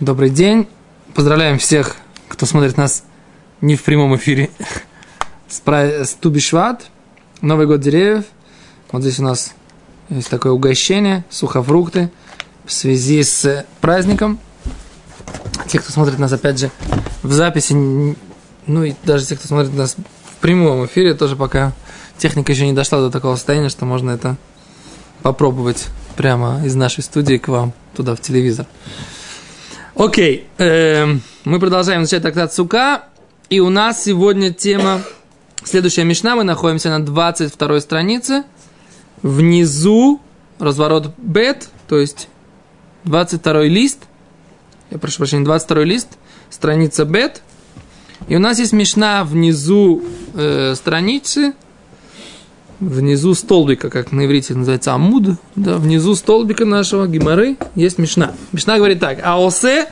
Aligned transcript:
Добрый 0.00 0.30
день. 0.30 0.68
Поздравляем 1.12 1.58
всех, 1.58 1.96
кто 2.28 2.46
смотрит 2.46 2.76
нас 2.76 3.02
не 3.60 3.74
в 3.74 3.82
прямом 3.82 4.14
эфире. 4.14 4.48
С, 5.48 5.58
пра... 5.58 6.04
с 6.04 6.14
Тубишват, 6.14 6.86
Новый 7.40 7.66
год 7.66 7.80
деревьев. 7.80 8.24
Вот 8.92 9.02
здесь 9.02 9.18
у 9.18 9.24
нас 9.24 9.54
есть 10.08 10.30
такое 10.30 10.52
угощение, 10.52 11.24
сухофрукты 11.30 12.12
в 12.64 12.72
связи 12.72 13.24
с 13.24 13.66
праздником. 13.80 14.38
Те, 15.66 15.80
кто 15.80 15.90
смотрит 15.90 16.20
нас, 16.20 16.32
опять 16.32 16.60
же, 16.60 16.70
в 17.24 17.32
записи, 17.32 17.74
ну 17.74 18.84
и 18.84 18.94
даже 19.02 19.26
те, 19.26 19.34
кто 19.34 19.48
смотрит 19.48 19.74
нас 19.74 19.96
в 19.96 20.36
прямом 20.36 20.86
эфире, 20.86 21.14
тоже 21.14 21.34
пока 21.34 21.72
техника 22.18 22.52
еще 22.52 22.66
не 22.66 22.72
дошла 22.72 23.00
до 23.00 23.10
такого 23.10 23.34
состояния, 23.34 23.68
что 23.68 23.84
можно 23.84 24.12
это 24.12 24.36
попробовать 25.22 25.88
прямо 26.16 26.64
из 26.64 26.76
нашей 26.76 27.02
студии 27.02 27.38
к 27.38 27.48
вам 27.48 27.72
туда 27.96 28.14
в 28.14 28.20
телевизор. 28.20 28.66
Окей, 29.98 30.46
эм, 30.58 31.22
мы 31.44 31.58
продолжаем 31.58 32.02
изучать 32.02 32.22
трактат 32.22 32.54
Сука, 32.54 33.06
и 33.50 33.58
у 33.58 33.68
нас 33.68 34.04
сегодня 34.04 34.52
тема, 34.52 35.02
следующая 35.64 36.04
мешна, 36.04 36.36
мы 36.36 36.44
находимся 36.44 36.90
на 36.90 37.04
22 37.04 37.80
странице, 37.80 38.44
внизу 39.22 40.20
разворот 40.60 41.12
бет, 41.18 41.68
то 41.88 41.98
есть 41.98 42.28
22 43.06 43.64
лист, 43.64 44.04
я 44.92 44.98
прошу 44.98 45.16
прощения, 45.16 45.44
22 45.44 45.82
лист, 45.82 46.10
страница 46.48 47.04
бет, 47.04 47.42
и 48.28 48.36
у 48.36 48.38
нас 48.38 48.60
есть 48.60 48.72
мешна 48.72 49.24
внизу 49.24 50.04
э, 50.34 50.76
страницы, 50.76 51.54
внизу 52.80 53.34
столбика, 53.34 53.90
как 53.90 54.12
на 54.12 54.26
иврите 54.26 54.54
называется 54.54 54.92
амуд, 54.92 55.38
да, 55.56 55.76
внизу 55.78 56.14
столбика 56.14 56.64
нашего 56.64 57.06
гимары 57.06 57.56
есть 57.74 57.98
мишна. 57.98 58.32
Мишна 58.52 58.76
говорит 58.76 59.00
так, 59.00 59.18
аосе 59.24 59.88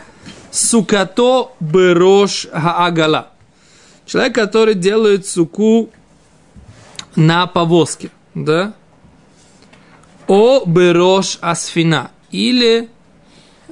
сукато 0.50 1.52
берош 1.60 2.46
хаагала. 2.52 3.30
Человек, 4.06 4.34
который 4.34 4.74
делает 4.74 5.26
суку 5.26 5.90
на 7.16 7.46
повозке, 7.46 8.10
да, 8.34 8.74
о 10.28 10.65
берош 10.65 11.38
асфина, 11.40 12.10
или 12.30 12.88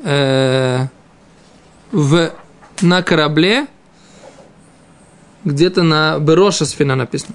э, 0.03 0.87
в, 1.93 2.33
на 2.81 3.03
корабле, 3.03 3.67
где-то 5.45 5.83
на 5.83 6.19
бероша 6.19 6.65
сфина 6.65 6.97
написано. 6.97 7.35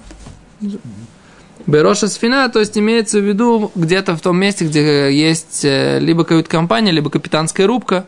Бероша 1.66 2.08
сфина, 2.08 2.48
то 2.48 2.58
есть 2.58 2.76
имеется 2.76 3.18
в 3.18 3.24
виду 3.24 3.70
где-то 3.74 4.16
в 4.16 4.20
том 4.20 4.38
месте, 4.38 4.66
где 4.66 5.12
есть 5.12 5.64
э, 5.64 5.98
либо 5.98 6.24
кают-компания, 6.24 6.90
либо 6.90 7.10
капитанская 7.10 7.66
рубка, 7.66 8.06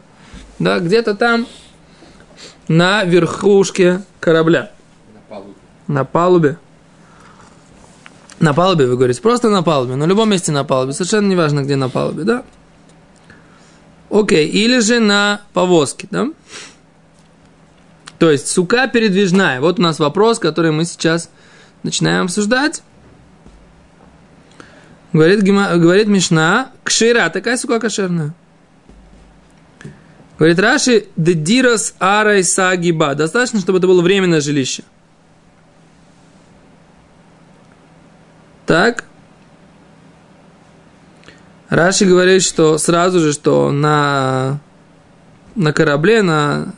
да, 0.59 0.79
где-то 0.79 1.15
там 1.15 1.47
на 2.69 3.05
верхушке 3.05 4.03
корабля. 4.21 4.71
На 5.15 5.21
палубе. 5.29 5.55
На 5.87 6.05
палубе. 6.05 6.59
На 8.41 8.55
палубе, 8.55 8.87
вы 8.87 8.97
говорите, 8.97 9.21
просто 9.21 9.51
на 9.51 9.63
палубе, 9.63 9.95
в 9.95 10.07
любом 10.07 10.31
месте 10.31 10.51
на 10.51 10.65
палубе, 10.65 10.93
совершенно 10.93 11.29
не 11.29 11.37
важно, 11.37 11.63
где 11.63 11.77
на 11.77 11.89
палубе, 11.89 12.25
да? 12.25 12.43
Окей, 14.11 14.49
или 14.49 14.81
же 14.81 14.99
на 14.99 15.43
повозке, 15.53 16.09
да? 16.11 16.29
То 18.19 18.31
есть 18.31 18.49
сука 18.49 18.87
передвижная. 18.87 19.61
Вот 19.61 19.79
у 19.79 19.83
нас 19.83 19.99
вопрос, 19.99 20.39
который 20.39 20.71
мы 20.71 20.85
сейчас 20.85 21.31
начинаем 21.83 22.27
обсуждать. 22.27 22.83
Говорит, 25.13 25.43
говорит 25.43 26.09
Мишна, 26.09 26.71
кшира, 26.85 27.29
такая 27.29 27.57
сука 27.57 27.79
кошерная. 27.79 28.35
Говорит 30.39 30.59
Раши, 30.59 31.07
дедирос 31.17 31.95
арай 31.99 32.43
сагиба. 32.43 33.15
Достаточно, 33.15 33.61
чтобы 33.61 33.79
это 33.79 33.87
было 33.87 34.01
временное 34.03 34.41
жилище. 34.41 34.83
Так. 38.67 39.05
Раши 41.69 42.07
говорит, 42.07 42.43
что 42.43 42.79
сразу 42.79 43.21
же, 43.21 43.33
что 43.33 43.71
на, 43.71 44.61
на 45.55 45.73
корабле, 45.73 46.23
на, 46.23 46.75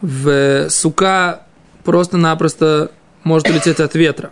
в 0.00 0.68
сука 0.70 1.42
просто-напросто 1.84 2.92
может 3.24 3.48
улететь 3.48 3.80
от 3.80 3.94
ветра. 3.94 4.30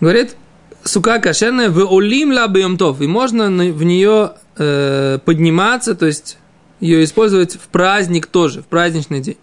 Говорит, 0.00 0.36
сука 0.86 1.18
кошерная, 1.18 1.70
в 1.70 1.78
олим 1.92 2.32
ла 2.32 2.48
бьемтов. 2.48 3.00
И 3.00 3.06
можно 3.06 3.48
в 3.48 3.82
нее 3.82 4.32
э, 4.56 5.18
подниматься, 5.24 5.94
то 5.94 6.06
есть 6.06 6.38
ее 6.80 7.04
использовать 7.04 7.54
в 7.54 7.68
праздник 7.68 8.26
тоже, 8.26 8.62
в 8.62 8.66
праздничный 8.66 9.20
день. 9.20 9.36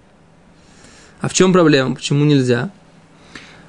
А 1.21 1.27
в 1.27 1.33
чем 1.33 1.53
проблема? 1.53 1.95
Почему 1.95 2.25
нельзя? 2.25 2.71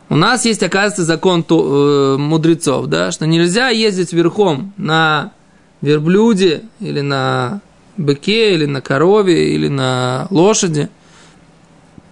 У 0.08 0.16
нас 0.16 0.44
есть, 0.44 0.62
оказывается, 0.62 1.04
закон 1.04 1.44
э, 1.48 2.16
мудрецов, 2.18 2.86
да, 2.86 3.10
что 3.10 3.26
нельзя 3.26 3.68
ездить 3.70 4.12
верхом 4.12 4.72
на 4.76 5.32
верблюде 5.80 6.64
или 6.80 7.00
на 7.00 7.60
быке, 7.96 8.54
или 8.54 8.66
на 8.66 8.80
корове, 8.80 9.54
или 9.54 9.68
на 9.68 10.26
лошади. 10.30 10.88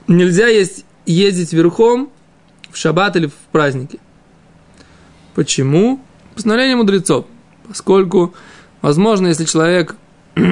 Нельзя 0.08 0.48
есть, 0.48 0.84
ездить 1.06 1.52
верхом 1.52 2.10
в 2.70 2.76
шаббат 2.76 3.16
или 3.16 3.26
в 3.26 3.34
праздники. 3.50 3.98
Почему? 5.34 6.00
Постановление 6.34 6.76
мудрецов. 6.76 7.26
Поскольку, 7.68 8.34
возможно, 8.80 9.28
если 9.28 9.44
человек 9.44 9.96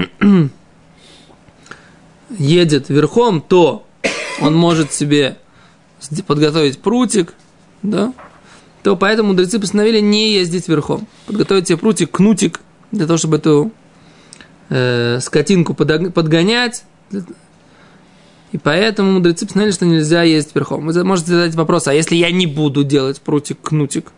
едет 2.30 2.88
верхом, 2.88 3.40
то 3.40 3.86
он 4.40 4.54
может 4.54 4.92
себе 4.92 5.36
подготовить 6.26 6.78
прутик, 6.80 7.34
да, 7.82 8.14
то 8.82 8.96
поэтому 8.96 9.30
мудрецы 9.30 9.58
постановили 9.58 10.00
не 10.00 10.32
ездить 10.32 10.68
верхом. 10.68 11.06
Подготовить 11.26 11.68
себе 11.68 11.76
прутик, 11.76 12.10
кнутик, 12.10 12.60
для 12.92 13.06
того, 13.06 13.18
чтобы 13.18 13.36
эту 13.36 13.72
э, 14.70 15.18
скотинку 15.20 15.74
подгонять. 15.74 16.84
И 18.52 18.58
поэтому 18.58 19.12
мудрецы 19.12 19.44
постановили, 19.44 19.74
что 19.74 19.86
нельзя 19.86 20.22
ездить 20.22 20.54
верхом. 20.54 20.86
Вы 20.86 21.04
можете 21.04 21.32
задать 21.32 21.54
вопрос, 21.54 21.86
а 21.88 21.94
если 21.94 22.16
я 22.16 22.30
не 22.30 22.46
буду 22.46 22.82
делать 22.84 23.20
прутик, 23.20 23.60
кнутик? 23.60 24.12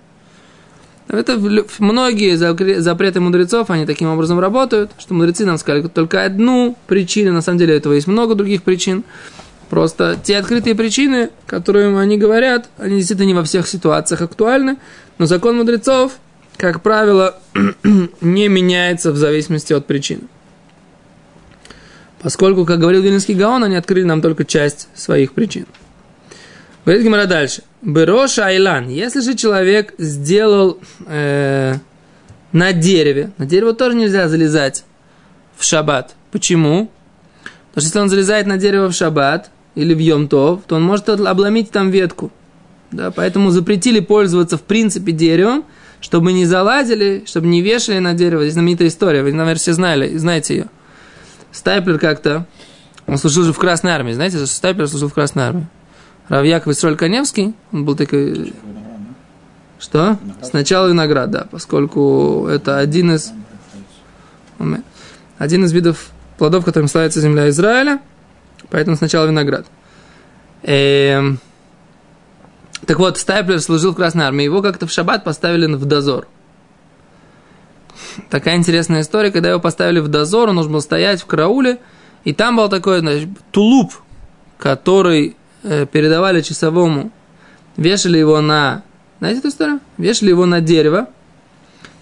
Это 1.13 1.39
многие 1.79 2.37
запреты 2.81 3.21
мудрецов, 3.21 3.69
они 3.69 3.85
таким 3.85 4.09
образом 4.09 4.41
работают, 4.41 4.93
что 4.99 5.13
мудрецы 5.13 5.45
нам 5.45 5.59
сказали 5.59 5.87
только 5.87 6.25
одну 6.25 6.75
причину, 6.87 7.35
на 7.35 7.43
самом 7.43 7.59
деле 7.59 7.77
этого 7.77 7.93
есть 7.93 8.07
много 8.07 8.35
других 8.35 8.63
причин. 8.63 9.05
Просто 9.69 10.19
те 10.23 10.39
открытые 10.39 10.75
причины, 10.75 11.29
которые 11.47 11.99
они 11.99 12.17
говорят, 12.17 12.71
они 12.79 12.97
действительно 12.97 13.27
не 13.27 13.35
во 13.35 13.45
всех 13.45 13.69
ситуациях 13.69 14.23
актуальны, 14.23 14.79
но 15.19 15.27
закон 15.27 15.59
мудрецов, 15.59 16.13
как 16.57 16.81
правило, 16.81 17.39
не 18.23 18.49
меняется 18.49 19.13
в 19.13 19.17
зависимости 19.19 19.75
от 19.75 19.87
причин. 19.87 20.29
Поскольку, 22.23 22.65
как 22.65 22.79
говорил 22.79 23.03
Вильнинский 23.03 23.35
Гаон, 23.35 23.65
они 23.65 23.77
открыли 23.77 24.05
нам 24.05 24.23
только 24.23 24.47
часть 24.47 24.89
своих 24.95 25.33
причин. 25.33 25.67
Говорит 26.85 27.05
Гимара 27.05 27.27
дальше. 27.27 27.63
Берош 27.81 28.39
Айлан. 28.39 28.89
Если 28.89 29.21
же 29.21 29.35
человек 29.35 29.95
сделал 29.99 30.79
э, 31.07 31.75
на 32.51 32.73
дереве, 32.73 33.31
на 33.39 33.47
дерево 33.47 33.73
тоже 33.73 33.97
нельзя 33.97 34.29
залезать 34.29 34.85
в 35.57 35.65
шаббат. 35.65 36.15
Почему? 36.33 36.91
Потому 37.69 37.81
что 37.81 37.81
если 37.81 37.99
он 38.01 38.09
залезает 38.09 38.47
на 38.47 38.57
дерево 38.57 38.89
в 38.89 38.95
шаббат 38.95 39.51
или 39.77 39.95
в 39.95 39.99
Йомтов, 39.99 40.63
то 40.67 40.77
он 40.77 40.83
может 40.83 41.09
обломить 41.09 41.71
там 41.71 41.91
ветку. 41.91 42.33
Да, 42.91 43.11
поэтому 43.11 43.51
запретили 43.51 44.01
пользоваться 44.01 44.59
в 44.59 44.63
принципе 44.63 45.13
деревом, 45.13 45.65
чтобы 46.01 46.33
не 46.33 46.45
залазили, 46.45 47.23
чтобы 47.27 47.47
не 47.47 47.63
вешали 47.63 48.01
на 48.01 48.13
дерево. 48.13 48.43
Здесь 48.43 48.55
знаменитая 48.55 48.89
история, 48.89 49.23
вы, 49.23 49.33
наверное, 49.33 49.55
все 49.55 49.73
знали, 49.73 50.17
знаете 50.19 50.57
ее. 50.57 50.67
Стайплер 51.53 51.99
как-то, 51.99 52.47
он 53.07 53.19
служил 53.19 53.45
же 53.45 53.53
в 53.53 53.59
Красной 53.59 53.93
Армии, 53.93 54.13
знаете, 54.13 54.37
что 54.37 54.47
Стайплер 54.47 54.89
служил 54.89 55.09
в 55.09 55.15
Красной 55.15 55.45
Армии. 55.45 55.67
Равьяков 56.33 56.73
Исроль 56.73 56.97
Коневский, 56.97 57.53
он 57.73 57.85
был 57.85 57.95
такой... 57.95 58.55
Что? 59.79 60.17
Сначала 60.41 60.89
виноград, 60.89 61.31
да, 61.31 61.47
поскольку 61.51 62.47
это 62.49 62.79
один 62.79 63.13
из... 63.13 63.35
Один 65.37 65.67
из 65.67 65.73
видов 65.73 66.09
плодов, 66.39 66.65
которым 66.65 66.89
славится 66.89 67.21
земля 67.21 67.51
Израиля, 67.51 68.01
поэтому 68.71 68.97
сначала 68.97 69.27
виноград. 69.27 69.67
Эм... 70.63 71.39
Так 72.87 72.99
вот, 72.99 73.19
Стайплер 73.19 73.61
служил 73.61 73.93
в 73.93 73.97
Красной 73.97 74.25
Армии, 74.25 74.45
его 74.45 74.63
как-то 74.63 74.87
в 74.87 74.91
шаббат 74.91 75.25
поставили 75.25 75.71
в 75.75 75.85
дозор. 75.85 76.29
Такая 78.31 78.57
интересная 78.57 79.03
история, 79.03 79.33
когда 79.33 79.51
его 79.51 79.61
поставили 79.61 80.01
в 80.01 80.09
дозор, 80.09 80.49
он 80.49 80.55
нужно 80.55 80.73
был 80.73 80.81
стоять 80.81 81.21
в 81.21 81.27
карауле, 81.27 81.79
и 82.25 82.33
там 82.33 82.57
был 82.57 82.71
такой, 82.71 83.01
значит, 83.01 83.29
тулуп, 83.51 83.93
который 84.57 85.37
передавали 85.63 86.41
часовому, 86.41 87.11
вешали 87.77 88.19
его 88.19 88.41
на... 88.41 88.83
Знаете 89.19 89.39
эту 89.41 89.49
историю? 89.49 89.81
Вешали 89.99 90.31
его 90.31 90.47
на 90.47 90.61
дерево, 90.61 91.09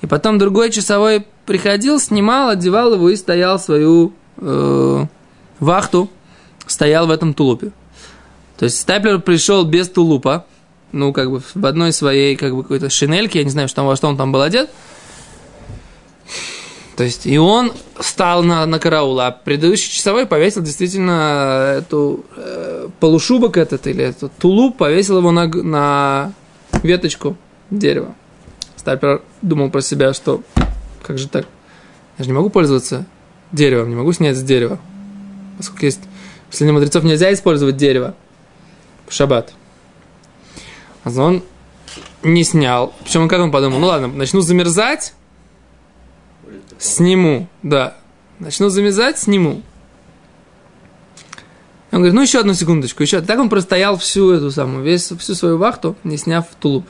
и 0.00 0.06
потом 0.06 0.38
другой 0.38 0.70
часовой 0.70 1.26
приходил, 1.46 2.00
снимал, 2.00 2.48
одевал 2.50 2.94
его 2.94 3.10
и 3.10 3.16
стоял 3.16 3.58
свою 3.58 4.12
э, 4.38 5.04
вахту, 5.58 6.10
стоял 6.66 7.06
в 7.06 7.10
этом 7.10 7.34
тулупе. 7.34 7.72
То 8.56 8.64
есть 8.64 8.80
Стайплер 8.80 9.20
пришел 9.20 9.64
без 9.64 9.88
тулупа, 9.88 10.46
ну, 10.92 11.12
как 11.12 11.30
бы 11.30 11.40
в 11.54 11.66
одной 11.66 11.92
своей, 11.92 12.36
как 12.36 12.54
бы, 12.54 12.62
какой-то 12.62 12.90
шинельке, 12.90 13.40
я 13.40 13.44
не 13.44 13.50
знаю, 13.50 13.68
что, 13.68 13.84
во 13.84 13.96
что 13.96 14.08
он 14.08 14.16
там 14.16 14.32
был 14.32 14.42
одет. 14.42 14.70
То 17.00 17.04
есть, 17.04 17.24
и 17.26 17.38
он 17.38 17.72
встал 17.96 18.42
на, 18.42 18.66
на 18.66 18.78
караул, 18.78 19.18
а 19.20 19.30
предыдущий 19.30 19.90
часовой 19.90 20.26
повесил 20.26 20.60
действительно 20.60 21.76
эту 21.78 22.26
э, 22.36 22.88
полушубок 23.00 23.56
этот, 23.56 23.86
или 23.86 24.04
этот 24.04 24.36
тулуп, 24.36 24.76
повесил 24.76 25.16
его 25.16 25.30
на, 25.30 25.46
на 25.46 26.34
веточку 26.82 27.38
дерева. 27.70 28.14
Стайпер 28.76 29.22
думал 29.40 29.70
про 29.70 29.80
себя, 29.80 30.12
что 30.12 30.42
как 31.02 31.16
же 31.16 31.26
так? 31.26 31.46
Я 32.18 32.24
же 32.24 32.30
не 32.32 32.36
могу 32.36 32.50
пользоваться 32.50 33.06
деревом, 33.50 33.88
не 33.88 33.96
могу 33.96 34.12
снять 34.12 34.36
с 34.36 34.42
дерева. 34.42 34.78
Поскольку 35.56 35.86
есть... 35.86 36.00
Среди 36.50 36.70
мудрецов 36.70 37.02
нельзя 37.02 37.32
использовать 37.32 37.78
дерево 37.78 38.14
в 39.08 39.14
шаббат. 39.14 39.54
А 41.04 41.10
он 41.18 41.42
не 42.22 42.44
снял. 42.44 42.92
Причем 43.04 43.22
он 43.22 43.28
как 43.30 43.40
он 43.40 43.50
подумал, 43.50 43.78
ну 43.78 43.86
ладно, 43.86 44.08
начну 44.08 44.42
замерзать, 44.42 45.14
сниму, 46.80 47.46
да. 47.62 47.96
Начну 48.40 48.70
замерзать, 48.70 49.18
сниму. 49.18 49.62
Он 51.92 51.98
говорит, 51.98 52.14
ну 52.14 52.22
еще 52.22 52.40
одну 52.40 52.54
секундочку, 52.54 53.02
еще. 53.02 53.20
Так 53.20 53.38
он 53.38 53.48
простоял 53.48 53.96
всю 53.98 54.30
эту 54.30 54.50
самую, 54.50 54.82
весь, 54.82 55.10
всю 55.10 55.34
свою 55.34 55.58
вахту, 55.58 55.96
не 56.04 56.16
сняв 56.16 56.46
тулуп. 56.58 56.86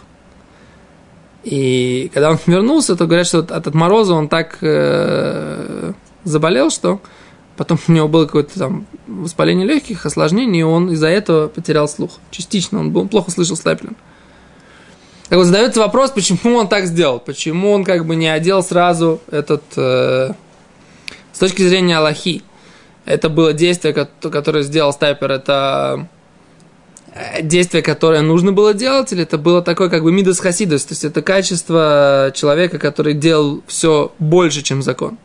И 1.42 2.10
когда 2.14 2.30
он 2.30 2.38
вернулся, 2.46 2.96
то 2.96 3.06
говорят, 3.06 3.26
что 3.26 3.40
от, 3.40 3.50
от 3.50 3.74
мороза 3.74 4.14
он 4.14 4.28
так 4.28 4.58
э, 4.60 5.92
заболел, 6.24 6.70
что 6.70 7.00
потом 7.56 7.78
у 7.88 7.92
него 7.92 8.08
было 8.08 8.26
какое-то 8.26 8.58
там 8.58 8.86
воспаление 9.06 9.66
легких, 9.66 10.06
осложнение, 10.06 10.60
и 10.60 10.64
он 10.64 10.90
из-за 10.92 11.08
этого 11.08 11.48
потерял 11.48 11.88
слух. 11.88 12.18
Частично 12.30 12.80
он, 12.80 12.92
был, 12.92 13.08
плохо 13.08 13.30
слышал 13.30 13.56
Степлин. 13.56 13.96
Так 15.30 15.38
вот, 15.38 15.46
задается 15.46 15.80
вопрос, 15.80 16.10
почему 16.10 16.56
он 16.56 16.68
так 16.68 16.84
сделал, 16.84 17.18
почему 17.18 17.70
он 17.70 17.84
как 17.84 18.04
бы 18.04 18.16
не 18.16 18.28
одел 18.28 18.62
сразу 18.62 19.22
этот... 19.30 19.62
Э, 19.76 20.32
с 21.32 21.38
точки 21.38 21.62
зрения 21.62 21.96
Аллахи, 21.96 22.42
это 23.06 23.30
было 23.30 23.54
действие, 23.54 23.94
которое 23.94 24.62
сделал 24.62 24.92
Стайпер, 24.92 25.30
это 25.30 26.08
Э, 27.12 27.42
действие, 27.42 27.82
которое 27.82 28.22
нужно 28.22 28.52
было 28.52 28.72
делать, 28.72 29.12
или 29.12 29.24
это 29.24 29.36
было 29.36 29.62
такое 29.62 29.88
как 29.88 30.04
бы 30.04 30.12
мидас 30.12 30.38
хасидус, 30.38 30.84
то 30.84 30.92
есть 30.92 31.04
это 31.04 31.22
качество 31.22 32.30
человека, 32.34 32.78
который 32.78 33.14
делал 33.14 33.62
все 33.66 34.12
больше, 34.18 34.62
чем 34.62 34.82
закон. 34.82 35.18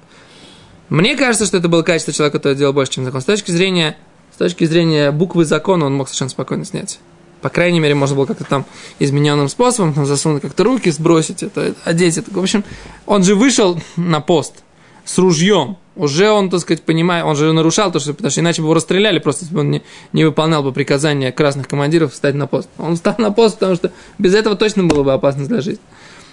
Мне 0.89 1.15
кажется, 1.15 1.45
что 1.45 1.57
это 1.57 1.67
было 1.67 1.83
качество 1.83 2.11
человека, 2.11 2.39
который 2.39 2.55
делал 2.55 2.73
больше, 2.73 2.93
чем 2.93 3.05
закон. 3.05 3.21
С 3.21 3.25
точки 3.25 3.51
зрения, 3.51 3.97
с 4.33 4.37
точки 4.37 4.65
зрения 4.65 5.11
буквы 5.11 5.45
закона 5.45 5.85
он 5.85 5.93
мог 5.95 6.07
совершенно 6.07 6.29
спокойно 6.29 6.65
снять. 6.65 6.99
По 7.45 7.49
крайней 7.49 7.79
мере, 7.79 7.93
можно 7.93 8.15
было 8.15 8.25
как-то 8.25 8.43
там 8.43 8.65
измененным 8.97 9.49
способом 9.49 9.93
там, 9.93 10.07
засунуть 10.07 10.41
как-то 10.41 10.63
руки, 10.63 10.89
сбросить 10.89 11.43
это, 11.43 11.75
одеть 11.83 12.17
это. 12.17 12.31
В 12.31 12.39
общем, 12.39 12.63
он 13.05 13.23
же 13.23 13.35
вышел 13.35 13.79
на 13.97 14.19
пост 14.19 14.63
с 15.03 15.15
ружьем, 15.19 15.77
уже 15.95 16.31
он, 16.31 16.49
так 16.49 16.61
сказать, 16.61 16.81
понимает, 16.81 17.23
он 17.23 17.35
же 17.35 17.53
нарушал 17.53 17.91
то, 17.91 17.99
что, 17.99 18.15
потому 18.15 18.31
что 18.31 18.41
иначе 18.41 18.63
бы 18.63 18.65
его 18.65 18.73
расстреляли, 18.73 19.19
просто 19.19 19.43
если 19.43 19.53
бы 19.53 19.61
он 19.61 19.69
не, 19.69 19.83
не 20.11 20.25
выполнял 20.25 20.63
бы 20.63 20.71
приказания 20.71 21.31
красных 21.31 21.67
командиров 21.67 22.13
встать 22.13 22.33
на 22.33 22.47
пост. 22.47 22.67
Он 22.79 22.95
встал 22.95 23.13
на 23.19 23.29
пост, 23.29 23.59
потому 23.59 23.75
что 23.75 23.91
без 24.17 24.33
этого 24.33 24.55
точно 24.55 24.85
было 24.85 25.03
бы 25.03 25.13
опасность 25.13 25.47
для 25.47 25.61
жизни. 25.61 25.83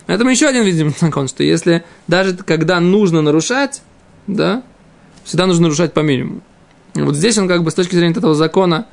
Это 0.06 0.26
еще 0.26 0.46
один, 0.46 0.64
видим, 0.64 0.94
закон, 0.98 1.28
что 1.28 1.42
если 1.42 1.84
даже 2.08 2.34
когда 2.38 2.80
нужно 2.80 3.20
нарушать, 3.20 3.82
да, 4.26 4.62
всегда 5.24 5.44
нужно 5.44 5.64
нарушать 5.64 5.92
по 5.92 6.00
минимуму. 6.00 6.40
И 6.94 7.02
вот 7.02 7.16
здесь 7.16 7.36
он 7.36 7.48
как 7.48 7.64
бы 7.64 7.70
с 7.70 7.74
точки 7.74 7.96
зрения 7.96 8.14
этого 8.14 8.34
закона 8.34 8.86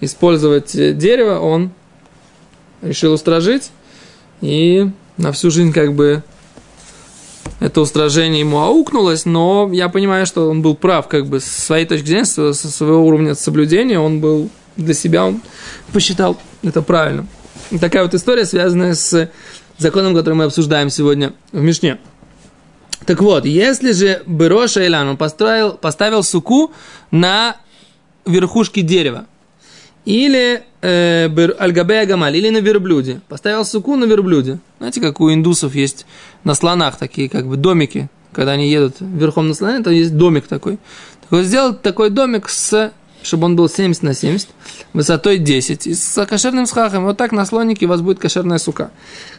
использовать 0.00 0.72
дерево, 0.72 1.38
он 1.38 1.70
решил 2.82 3.12
устражить 3.12 3.70
и 4.40 4.90
на 5.16 5.32
всю 5.32 5.50
жизнь 5.50 5.72
как 5.72 5.94
бы 5.94 6.22
это 7.60 7.82
устражение 7.82 8.40
ему 8.40 8.60
аукнулось, 8.60 9.26
но 9.26 9.68
я 9.70 9.90
понимаю, 9.90 10.24
что 10.24 10.48
он 10.48 10.62
был 10.62 10.74
прав, 10.74 11.08
как 11.08 11.26
бы, 11.26 11.40
с 11.40 11.44
своей 11.44 11.84
точки 11.84 12.06
зрения, 12.06 12.24
со 12.24 12.54
своего 12.54 13.04
уровня 13.06 13.34
соблюдения, 13.34 13.98
он 13.98 14.20
был 14.20 14.48
для 14.76 14.94
себя, 14.94 15.26
он 15.26 15.42
посчитал 15.92 16.38
это 16.62 16.80
правильно. 16.80 17.26
такая 17.78 18.02
вот 18.02 18.14
история, 18.14 18.46
связанная 18.46 18.94
с 18.94 19.30
законом, 19.76 20.14
который 20.14 20.34
мы 20.34 20.44
обсуждаем 20.44 20.88
сегодня 20.88 21.34
в 21.52 21.60
Мишне. 21.60 21.98
Так 23.04 23.20
вот, 23.20 23.44
если 23.44 23.92
же 23.92 24.22
Бероша 24.26 24.86
Илан, 24.86 25.08
он 25.08 25.16
построил, 25.16 25.72
поставил 25.72 26.22
суку 26.22 26.72
на 27.10 27.56
верхушке 28.24 28.82
дерева, 28.82 29.26
или 30.10 30.62
э, 30.82 31.28
Альгабея 31.58 32.04
Гамаль, 32.04 32.36
или 32.36 32.50
на 32.50 32.58
верблюде. 32.58 33.20
Поставил 33.28 33.64
суку 33.64 33.94
на 33.94 34.06
верблюде. 34.06 34.58
Знаете, 34.78 35.00
как 35.00 35.20
у 35.20 35.32
индусов 35.32 35.76
есть 35.76 36.04
на 36.42 36.54
слонах 36.54 36.96
такие 36.96 37.28
как 37.28 37.46
бы 37.46 37.56
домики, 37.56 38.08
когда 38.32 38.52
они 38.52 38.68
едут 38.68 38.96
верхом 38.98 39.46
на 39.46 39.54
слоне, 39.54 39.84
то 39.84 39.90
есть 39.90 40.16
домик 40.16 40.48
такой. 40.48 40.78
Так 41.20 41.30
вот, 41.30 41.44
сделал 41.44 41.74
такой 41.74 42.10
домик 42.10 42.48
с 42.48 42.92
чтобы 43.22 43.44
он 43.44 43.54
был 43.54 43.68
70 43.68 44.02
на 44.02 44.14
70, 44.14 44.48
высотой 44.94 45.36
10, 45.36 45.86
и 45.86 45.94
с 45.94 46.24
кошерным 46.24 46.64
схахом. 46.64 47.04
Вот 47.04 47.18
так 47.18 47.32
на 47.32 47.44
слонике 47.44 47.84
у 47.84 47.90
вас 47.90 48.00
будет 48.00 48.18
кошерная 48.18 48.56
сука. 48.56 48.92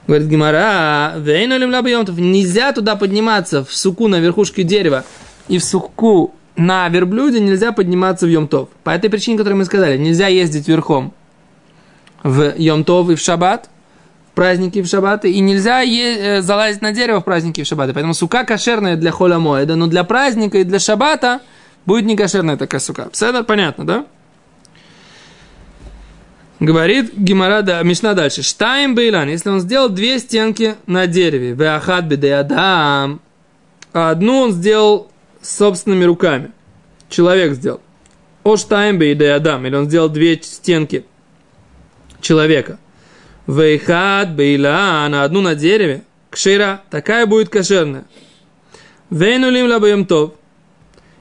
Говорит 0.06 0.28
Гимара, 0.28 1.16
нельзя 1.18 2.74
туда 2.74 2.96
подниматься 2.96 3.66
в 3.66 3.76
суку 3.76 4.08
на 4.08 4.20
верхушке 4.20 4.62
дерева 4.62 5.04
и 5.48 5.58
в 5.58 5.64
суку 5.64 6.36
на 6.56 6.90
верблюде 6.90 7.40
нельзя 7.40 7.72
подниматься 7.72 8.26
в 8.26 8.30
Йомтов. 8.30 8.70
По 8.84 8.92
этой 8.92 9.10
причине, 9.10 9.38
которую 9.38 9.58
мы 9.60 9.66
сказали, 9.66 9.98
нельзя 9.98 10.28
ездить 10.28 10.68
верхом 10.68 11.14
в 12.24 12.54
Йомтов 12.58 13.10
и 13.10 13.16
в 13.16 13.20
Шаббат, 13.20 13.70
в 14.32 14.36
праздники 14.36 14.82
в 14.82 14.88
Шаббаты, 14.88 15.32
и 15.32 15.40
нельзя 15.40 15.82
е- 15.82 16.38
э, 16.38 16.42
залазить 16.42 16.82
на 16.82 16.92
дерево 16.92 17.22
в 17.22 17.26
праздники 17.26 17.64
в 17.64 17.68
Шаббаты. 17.68 17.94
Поэтому 17.94 18.14
сука 18.14 18.44
кошерная 18.44 18.96
для 18.96 19.12
холя 19.12 19.40
моеда, 19.40 19.76
но 19.76 19.88
для 19.88 20.04
праздника 20.04 20.58
и 20.60 20.64
для 20.64 20.80
Шаббата 20.80 21.42
будет 21.86 22.06
не 22.06 22.16
кошерная 22.16 22.58
такая 22.58 22.80
сука. 22.80 23.10
Все 23.12 23.44
понятно, 23.44 23.86
да? 23.86 24.06
Говорит 26.60 27.14
Гимарада 27.18 27.82
Мишна 27.84 28.14
дальше. 28.14 28.44
Штайм 28.44 28.94
Бейлан, 28.94 29.28
если 29.28 29.50
он 29.50 29.62
сделал 29.62 29.90
две 29.90 30.20
стенки 30.20 30.76
на 30.86 31.08
дереве, 31.08 31.54
Веахат 31.54 32.06
Бедеадам, 32.06 33.20
а 33.94 34.12
одну 34.12 34.42
он 34.42 34.52
сделал 34.52 35.11
собственными 35.42 36.04
руками. 36.04 36.52
Человек 37.10 37.54
сделал. 37.54 37.82
Оштайм 38.44 38.98
Бейдеадам, 38.98 39.66
или 39.68 39.76
он 39.76 39.88
сделал 39.88 40.10
две 40.10 40.42
стенки 40.42 41.06
человека. 42.22 42.80
Вейхат 43.48 44.34
бейла 44.36 45.08
на 45.10 45.24
одну 45.24 45.42
на 45.42 45.56
дереве. 45.56 46.04
Кшира, 46.30 46.82
такая 46.90 47.26
будет 47.26 47.50
кошерная. 47.50 48.06
Вейнулим 49.10 49.68
лабаем 49.68 50.06
тов. 50.06 50.34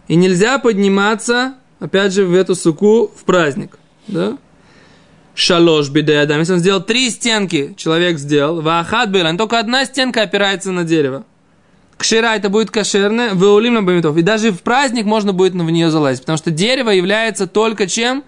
И 0.07 0.15
нельзя 0.15 0.59
подниматься, 0.59 1.55
опять 1.81 2.13
же, 2.13 2.25
в 2.25 2.35
эту 2.35 2.55
суку 2.55 3.09
в 3.09 3.25
праздник. 3.25 3.79
Да? 4.07 4.39
Шалош 5.35 5.89
бедеядам. 5.89 6.39
Если 6.41 6.53
он 6.53 6.59
сделал 6.59 6.83
три 6.83 7.11
стенки, 7.11 7.75
человек 7.77 8.19
сделал. 8.19 8.61
Вахат 8.61 9.11
бейла. 9.11 9.37
Только 9.37 9.59
одна 9.59 9.85
стенка 9.85 10.23
опирается 10.23 10.71
на 10.71 10.85
дерево. 10.85 11.25
Кшира 12.01 12.35
это 12.35 12.49
будет 12.49 12.71
кошерное, 12.71 13.35
выулим 13.35 13.75
на 13.75 13.83
бамитов. 13.83 14.17
И 14.17 14.23
даже 14.23 14.53
в 14.53 14.63
праздник 14.63 15.05
можно 15.05 15.35
будет 15.35 15.53
в 15.53 15.71
нее 15.71 15.91
залазить. 15.91 16.23
Потому 16.23 16.39
что 16.39 16.51
дерево 16.51 16.89
является 16.89 17.47
только 17.47 17.87
чем? 17.87 18.25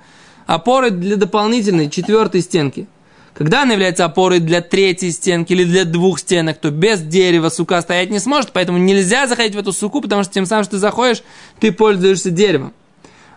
Опорой 0.46 0.90
для 0.90 1.16
дополнительной 1.16 1.88
четвертой 1.88 2.42
стенки. 2.42 2.86
Когда 3.32 3.62
она 3.62 3.72
является 3.72 4.04
опорой 4.04 4.40
для 4.40 4.60
третьей 4.60 5.10
стенки 5.10 5.54
или 5.54 5.64
для 5.64 5.86
двух 5.86 6.18
стенок, 6.18 6.58
то 6.58 6.70
без 6.70 7.00
дерева 7.00 7.48
сука 7.48 7.80
стоять 7.80 8.10
не 8.10 8.18
сможет, 8.18 8.52
поэтому 8.52 8.76
нельзя 8.76 9.26
заходить 9.26 9.54
в 9.54 9.58
эту 9.58 9.72
суку, 9.72 10.02
потому 10.02 10.22
что 10.22 10.34
тем 10.34 10.44
самым, 10.44 10.64
что 10.64 10.72
ты 10.72 10.78
заходишь, 10.78 11.22
ты 11.58 11.72
пользуешься 11.72 12.30
деревом. 12.30 12.74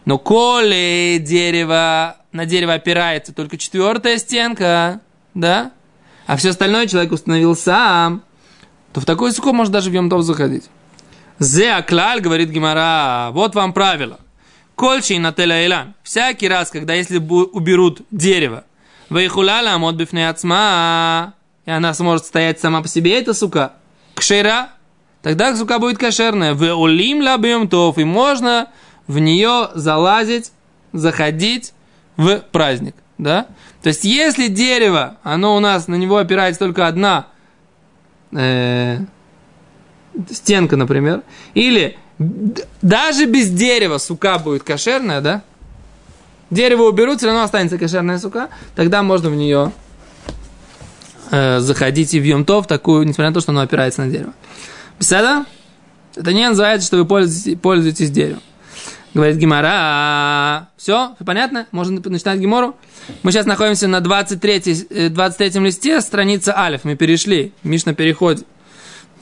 Но 0.04 0.18
коли 0.18 1.18
дерево, 1.26 2.18
на 2.34 2.46
дерево 2.46 2.74
опирается 2.74 3.34
только 3.34 3.58
четвертая 3.58 4.18
стенка, 4.18 5.00
да, 5.34 5.72
а 6.28 6.36
все 6.36 6.50
остальное 6.50 6.88
человек 6.88 7.14
установил 7.14 7.56
сам, 7.56 8.25
то 8.96 9.02
в 9.02 9.06
такой 9.06 9.34
суку 9.34 9.52
можно 9.52 9.74
даже 9.74 9.90
в 9.90 9.94
Йомтов 9.94 10.24
заходить. 10.24 10.70
Зе 11.38 11.74
аклаль, 11.74 12.22
говорит 12.22 12.50
Гимара, 12.50 13.30
вот 13.34 13.54
вам 13.54 13.74
правило. 13.74 14.22
Кольчи 14.76 15.20
на 15.20 15.34
телейлан. 15.34 15.96
Всякий 16.02 16.48
раз, 16.48 16.70
когда 16.72 16.94
если 16.94 17.18
уберут 17.18 18.04
дерево, 18.10 18.64
Вейхуляла 19.10 19.74
амот 19.74 19.96
бифне 19.96 20.30
ацма, 20.30 21.34
и 21.66 21.72
она 21.72 21.94
сможет 21.94 22.26
стоять 22.26 22.62
сама 22.62 22.82
по 22.82 22.88
себе, 22.88 23.20
эта 23.20 23.34
сука, 23.34 23.74
кшера, 24.14 24.70
тогда 25.22 25.54
сука 25.58 25.78
будет 25.78 25.98
кошерная. 25.98 26.54
В 26.54 26.64
улим 26.74 27.22
лабьем 27.22 27.68
тов, 27.68 27.98
и 27.98 28.06
можно 28.06 28.70
в 29.08 29.20
нее 29.20 29.72
залазить, 29.76 30.54
заходить 30.94 31.74
в 32.16 32.38
праздник. 32.54 32.96
Да? 33.18 33.48
То 33.84 33.90
есть, 33.90 34.06
если 34.06 34.48
дерево, 34.48 35.18
оно 35.22 35.58
у 35.58 35.60
нас, 35.60 35.90
на 35.90 35.96
него 35.96 36.16
опирается 36.16 36.60
только 36.60 36.88
одна 36.88 37.28
э, 38.36 39.00
стенка, 40.30 40.76
например, 40.78 41.24
или 41.54 41.98
Даже 42.82 43.26
без 43.26 43.50
дерева 43.50 43.98
сука 43.98 44.38
будет 44.40 44.64
кошерная, 44.64 45.22
да? 45.22 45.42
Дерево 46.50 46.84
уберут, 46.84 47.18
все 47.18 47.28
равно 47.28 47.44
останется 47.44 47.78
кошерная 47.78 48.20
сука. 48.20 48.50
Тогда 48.76 49.04
можно 49.04 49.30
в 49.30 49.36
нее 49.36 49.72
э, 51.32 51.60
заходить 51.60 52.14
и 52.14 52.20
в 52.20 52.24
Йомтов, 52.24 52.68
такую, 52.68 53.06
несмотря 53.06 53.30
на 53.30 53.34
то, 53.34 53.42
что 53.42 53.52
оно 53.52 53.62
опирается 53.62 54.04
на 54.04 54.12
дерево. 54.12 54.34
Беседа? 55.00 55.46
Это 56.16 56.32
не 56.32 56.48
называется, 56.48 56.88
что 56.88 56.98
вы 56.98 57.06
пользуетесь, 57.06 57.60
пользуетесь 57.60 58.12
деревом. 58.12 58.42
Говорит 59.14 59.38
Гимара. 59.38 60.70
Все, 60.86 61.16
понятно? 61.26 61.66
Можно 61.72 62.00
начинать 62.00 62.40
Гимору. 62.40 62.76
Мы 63.24 63.32
сейчас 63.32 63.48
находимся 63.48 63.88
на 63.88 64.02
23, 64.02 65.10
23 65.10 65.50
э, 65.50 65.60
листе, 65.66 66.00
страница 66.00 66.56
Алиф. 66.56 66.84
Мы 66.84 66.96
перешли. 66.96 67.54
Мишна 67.64 67.96
переходит. 67.96 68.46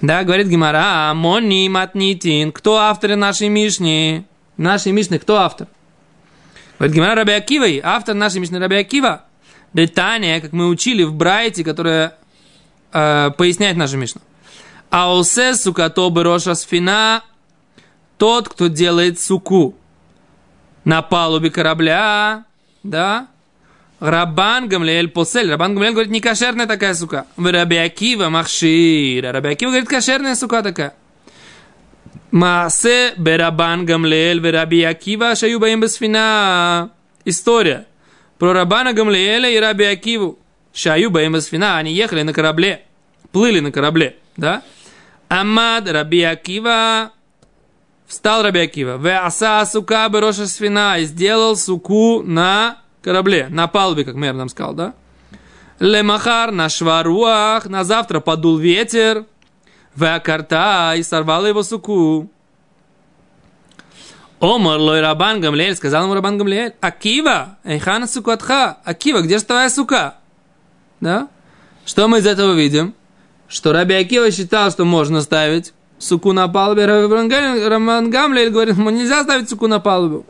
Да, 0.01 0.25
говорит 0.25 0.47
Гимара. 0.47 1.13
Мони 1.13 1.69
матнитин. 1.69 2.51
Кто 2.51 2.79
автор 2.79 3.15
нашей 3.15 3.47
Мишни? 3.47 4.25
Нашей 4.57 4.91
Мишны 4.91 5.19
кто 5.19 5.37
автор? 5.37 5.69
Говорит 6.79 6.97
Гимара 6.97 7.23
Раби. 7.23 7.79
Автор 7.81 8.13
нашей 8.13 8.41
Мишны 8.41 8.59
Раби 8.59 8.75
Акива. 8.75 9.23
Детания, 9.73 10.41
как 10.41 10.51
мы 10.51 10.67
учили 10.67 11.03
в 11.03 11.13
Брайте, 11.13 11.63
которая 11.63 12.17
э, 12.91 13.31
поясняет 13.37 13.77
нашу 13.77 13.95
Мишну. 13.95 14.19
Аусе 14.89 15.55
сукато 15.55 16.09
роша 16.13 16.55
сфина. 16.55 17.23
Тот, 18.17 18.49
кто 18.49 18.67
делает 18.67 19.17
суку 19.17 19.77
на 20.85 21.01
палубе 21.01 21.49
корабля, 21.49 22.45
да, 22.83 23.27
Рабан 23.99 24.67
Гамлеэль 24.67 25.07
посель. 25.07 25.49
Рабан 25.49 25.75
Гамлеэль 25.75 25.93
говорит, 25.93 26.11
не 26.11 26.19
кошерная 26.19 26.65
такая 26.65 26.93
сука. 26.93 27.25
В 27.37 27.49
Раби 27.49 27.77
Акива 27.77 28.27
махшир. 28.27 29.31
Раби 29.31 29.49
Акива 29.49 29.69
говорит, 29.69 29.87
кошерная 29.87 30.35
сука 30.35 30.61
такая. 30.61 30.93
Маасе 32.31 33.13
Берабан 33.15 33.85
Гамлеэль 33.85 34.41
в 34.41 34.51
Раби 34.51 34.83
Акива 34.83 35.35
шаю 35.35 35.59
баим 35.59 35.79
бесфина. 35.79 36.89
История 37.23 37.85
про 38.37 38.51
Рабана 38.51 38.91
Гамлеэля 38.91 39.49
и 39.49 39.57
Раби 39.57 39.85
Акиву. 39.85 40.37
Шаю 40.73 41.09
баим 41.09 41.35
бесфина. 41.35 41.77
Они 41.77 41.93
ехали 41.93 42.23
на 42.23 42.33
корабле. 42.33 42.81
Плыли 43.31 43.61
на 43.61 43.71
корабле. 43.71 44.17
Да? 44.35 44.63
Амад 45.29 45.87
Раби 45.89 46.23
Акива 46.23 47.11
Встал 48.07 48.43
Раби 48.43 48.59
Акива. 48.59 48.97
В 48.97 49.07
аса 49.07 49.65
сука 49.65 50.07
бероша 50.09 50.47
свина. 50.47 50.97
И 50.99 51.05
сделал 51.05 51.55
суку 51.55 52.21
на 52.23 52.77
корабле. 53.01 53.47
На 53.49 53.67
палубе, 53.67 54.05
как 54.05 54.15
мэр 54.15 54.33
нам 54.33 54.49
сказал, 54.49 54.73
да? 54.73 54.93
Лемахар 55.79 56.51
на 56.51 56.69
шваруах. 56.69 57.65
На 57.65 57.83
завтра 57.83 58.19
подул 58.19 58.57
ветер. 58.57 59.25
В 59.95 60.03
акарта. 60.03 60.93
И 60.95 61.03
сорвал 61.03 61.45
его 61.45 61.63
суку. 61.63 62.29
Омар 64.43 64.77
лой 64.77 64.99
Рабан 64.99 65.39
Гамлеэль, 65.39 65.73
сказал 65.73 66.03
ему 66.03 66.15
Рабан 66.15 66.37
Гамлеэль, 66.37 66.73
Акива, 66.81 67.59
эйхана 67.63 68.07
сукатха, 68.07 68.77
Акива, 68.83 69.21
где 69.21 69.37
же 69.37 69.45
твоя 69.45 69.69
сука? 69.69 70.15
Да? 70.99 71.29
Что 71.85 72.09
мы 72.09 72.17
из 72.19 72.27
этого 72.27 72.51
видим? 72.51 72.93
Что 73.47 73.71
Раби 73.71 73.95
Акива 73.95 74.31
считал, 74.31 74.69
что 74.69 74.83
можно 74.83 75.21
ставить 75.21 75.73
суку 75.99 76.33
на 76.33 76.47
палубе. 76.47 76.85
Раман 76.85 78.09
Гамлель 78.09 78.49
говорит, 78.49 78.77
ему 78.77 78.89
нельзя 78.89 79.23
ставить 79.23 79.49
суку 79.49 79.67
на 79.67 79.79
палубу. 79.79 80.25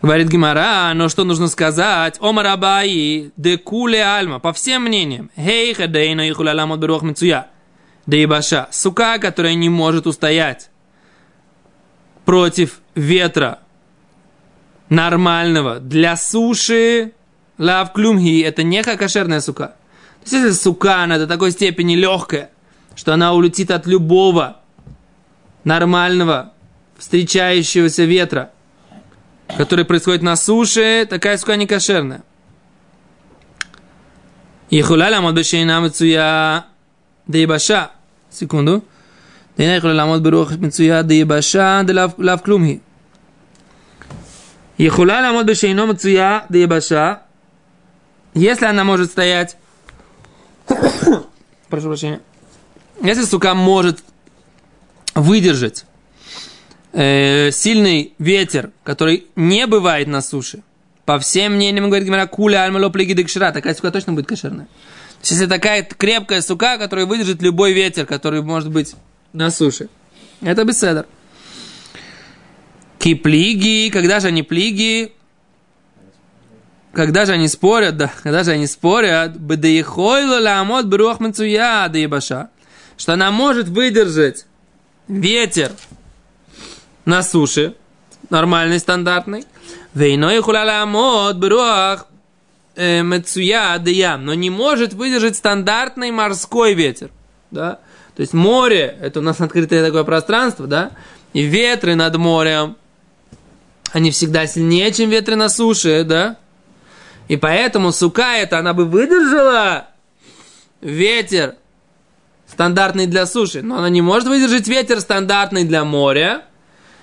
Говорит 0.00 0.28
Гимара, 0.28 0.92
но 0.94 1.08
что 1.08 1.24
нужно 1.24 1.48
сказать? 1.48 2.18
Омар 2.20 2.46
Абаи, 2.46 3.32
декуле 3.36 4.04
альма, 4.04 4.38
по 4.38 4.52
всем 4.52 4.84
мнениям. 4.84 5.30
Хей 5.36 5.74
хадейна 5.74 6.28
и 6.28 6.32
хуляламот 6.32 6.78
беруах 6.78 7.02
мицуя. 7.02 7.48
Дейбаша, 8.06 8.68
сука, 8.70 9.18
которая 9.18 9.54
не 9.54 9.68
может 9.68 10.06
устоять 10.06 10.70
против 12.24 12.80
ветра 12.94 13.58
нормального 14.88 15.80
для 15.80 16.16
суши, 16.16 17.12
лав 17.58 17.92
клюмхи, 17.92 18.40
это 18.40 18.62
не 18.62 18.82
кошерная 18.82 19.40
сука. 19.40 19.74
То 20.24 20.24
есть, 20.24 20.32
если 20.32 20.50
сука, 20.50 21.02
она 21.02 21.18
до 21.18 21.26
такой 21.26 21.50
степени 21.50 21.96
легкая, 21.96 22.50
что 22.98 23.14
она 23.14 23.32
улетит 23.32 23.70
от 23.70 23.86
любого 23.86 24.56
нормального 25.62 26.52
встречающегося 26.98 28.02
ветра, 28.02 28.50
который 29.56 29.84
происходит 29.84 30.22
на 30.22 30.34
суше, 30.34 31.06
такая 31.08 31.38
сука 31.38 31.54
не 31.54 31.68
кошерная. 31.68 32.24
И 34.70 34.82
хуляля 34.82 35.20
мадбешейна 35.20 35.80
мецуя 35.80 36.66
дейбаша. 37.28 37.92
Секунду. 38.32 38.82
Если 48.34 48.66
она 48.66 48.82
может 48.82 49.12
стоять... 49.12 49.56
Прошу 51.68 51.86
прощения 51.86 52.20
если 53.02 53.24
сука 53.24 53.54
может 53.54 54.00
выдержать 55.14 55.84
э, 56.92 57.50
сильный 57.50 58.12
ветер, 58.18 58.70
который 58.84 59.26
не 59.36 59.66
бывает 59.66 60.08
на 60.08 60.20
суше, 60.20 60.62
по 61.04 61.18
всем 61.18 61.54
мнениям, 61.54 61.86
говорит 61.86 62.06
Гимара, 62.06 62.26
куля 62.26 62.64
альмало 62.64 62.90
плегидекшира, 62.90 63.52
такая 63.52 63.74
сука 63.74 63.90
точно 63.90 64.12
будет 64.12 64.26
кошерная. 64.26 64.66
То 64.66 65.22
есть, 65.22 65.32
если 65.32 65.46
такая 65.46 65.82
крепкая 65.82 66.42
сука, 66.42 66.76
которая 66.78 67.06
выдержит 67.06 67.42
любой 67.42 67.72
ветер, 67.72 68.04
который 68.04 68.42
может 68.42 68.70
быть 68.70 68.94
на 69.32 69.50
суше, 69.50 69.88
это 70.42 70.64
беседер. 70.64 71.06
Киплиги, 72.98 73.90
когда 73.90 74.20
же 74.20 74.28
они 74.28 74.42
плиги? 74.42 75.12
Когда 76.92 77.26
же 77.26 77.32
они 77.32 77.48
спорят, 77.48 77.96
да, 77.96 78.10
когда 78.22 78.44
же 78.44 78.50
они 78.50 78.66
спорят, 78.66 79.36
бедеихойло 79.36 80.40
ламот 80.40 80.86
бруах 80.86 81.20
мацуя 81.20 81.88
да 81.88 81.98
ебаша 81.98 82.50
что 82.98 83.14
она 83.14 83.30
может 83.30 83.68
выдержать 83.68 84.44
ветер 85.06 85.72
на 87.06 87.22
суше, 87.22 87.74
нормальный, 88.28 88.78
стандартный, 88.78 89.46
вейной 89.94 90.42
хуляламот 90.42 91.38
бруах 91.38 92.08
э, 92.76 93.02
мецуя 93.02 93.78
деям, 93.78 94.26
но 94.26 94.34
не 94.34 94.50
может 94.50 94.92
выдержать 94.92 95.36
стандартный 95.36 96.10
морской 96.10 96.74
ветер, 96.74 97.10
да, 97.50 97.78
то 98.14 98.20
есть 98.20 98.34
море, 98.34 98.98
это 99.00 99.20
у 99.20 99.22
нас 99.22 99.40
открытое 99.40 99.86
такое 99.86 100.04
пространство, 100.04 100.66
да, 100.66 100.90
и 101.32 101.42
ветры 101.42 101.94
над 101.94 102.16
морем, 102.16 102.76
они 103.92 104.10
всегда 104.10 104.46
сильнее, 104.46 104.92
чем 104.92 105.08
ветры 105.08 105.36
на 105.36 105.48
суше, 105.48 106.04
да, 106.04 106.36
и 107.28 107.36
поэтому 107.36 107.92
сука 107.92 108.36
это, 108.36 108.58
она 108.58 108.74
бы 108.74 108.86
выдержала 108.86 109.86
ветер 110.80 111.54
стандартный 112.50 113.06
для 113.06 113.26
суши, 113.26 113.62
но 113.62 113.78
она 113.78 113.88
не 113.88 114.00
может 114.00 114.28
выдержать 114.28 114.68
ветер 114.68 115.00
стандартный 115.00 115.64
для 115.64 115.84
моря. 115.84 116.44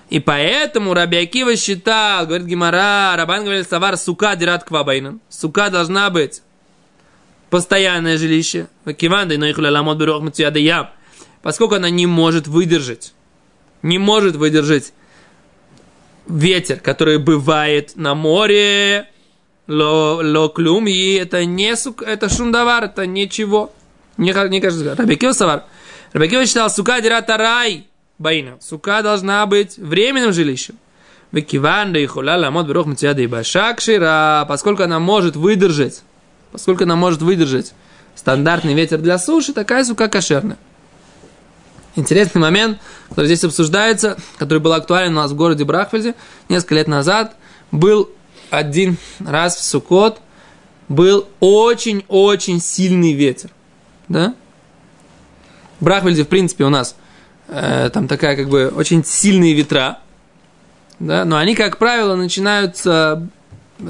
И 0.09 0.19
поэтому 0.19 0.93
Раби 0.93 1.17
Акива 1.17 1.55
считал, 1.55 2.27
говорит 2.27 2.45
Гимара, 2.45 3.15
Рабан 3.15 3.43
говорит, 3.43 3.67
савар 3.67 3.97
сука 3.97 4.35
дират 4.35 4.63
квабайнан. 4.63 5.19
Сука 5.29 5.69
должна 5.69 6.09
быть 6.09 6.41
постоянное 7.49 8.17
жилище. 8.17 8.67
Поскольку 11.41 11.75
она 11.75 11.89
не 11.89 12.05
может 12.05 12.47
выдержать, 12.47 13.13
не 13.81 13.97
может 13.97 14.35
выдержать 14.35 14.93
ветер, 16.27 16.79
который 16.79 17.17
бывает 17.17 17.93
на 17.95 18.15
море, 18.15 19.09
ло, 19.67 20.21
ло 20.23 20.49
клюм, 20.49 20.87
и 20.87 21.13
это 21.13 21.45
не 21.45 21.75
сука, 21.75 22.05
это 22.05 22.29
шундавар, 22.29 22.85
это 22.85 23.05
ничего. 23.05 23.71
Не, 24.17 24.49
не 24.49 24.61
кажется. 24.61 24.95
Рабикио 24.95 25.33
Савар. 25.33 25.63
Рабикио 26.13 26.45
считал, 26.45 26.69
сука 26.69 27.01
дирата 27.01 27.37
рай. 27.37 27.87
Баина. 28.17 28.57
Сука 28.61 29.01
должна 29.01 29.45
быть 29.45 29.77
временным 29.77 30.31
жилищем. 30.31 30.75
Векиван 31.31 31.91
да 31.91 31.99
и 31.99 32.05
хуляла 32.05 32.49
мод 32.49 32.67
берох 32.67 32.85
мцияда 32.85 33.21
и 33.21 33.27
башакшира. 33.27 34.45
Поскольку 34.47 34.83
она 34.83 34.99
может 34.99 35.35
выдержать, 35.35 36.01
поскольку 36.51 36.83
она 36.83 36.95
может 36.95 37.21
выдержать 37.21 37.73
стандартный 38.15 38.73
ветер 38.73 38.99
для 38.99 39.17
суши, 39.17 39.51
такая 39.51 39.83
сука 39.83 40.07
кошерная. 40.07 40.57
Интересный 41.97 42.39
момент, 42.39 42.79
который 43.09 43.25
здесь 43.25 43.43
обсуждается, 43.43 44.17
который 44.37 44.59
был 44.59 44.73
актуален 44.73 45.11
у 45.11 45.21
нас 45.21 45.31
в 45.31 45.35
городе 45.35 45.65
Брахфельде 45.65 46.15
несколько 46.47 46.75
лет 46.75 46.87
назад, 46.87 47.35
был 47.71 48.09
один 48.49 48.97
раз 49.19 49.57
в 49.57 49.63
Сукот, 49.63 50.19
был 50.87 51.27
очень-очень 51.39 52.61
сильный 52.61 53.13
ветер 53.13 53.49
да? 54.07 54.33
Брахвельде, 55.79 56.23
в 56.23 56.27
принципе, 56.27 56.63
у 56.63 56.69
нас 56.69 56.95
э, 57.47 57.89
там 57.93 58.07
такая, 58.07 58.35
как 58.35 58.49
бы, 58.49 58.67
очень 58.75 59.03
сильные 59.03 59.53
ветра, 59.53 59.99
да, 60.99 61.25
но 61.25 61.37
они, 61.37 61.55
как 61.55 61.77
правило, 61.77 62.15
начинаются, 62.15 63.27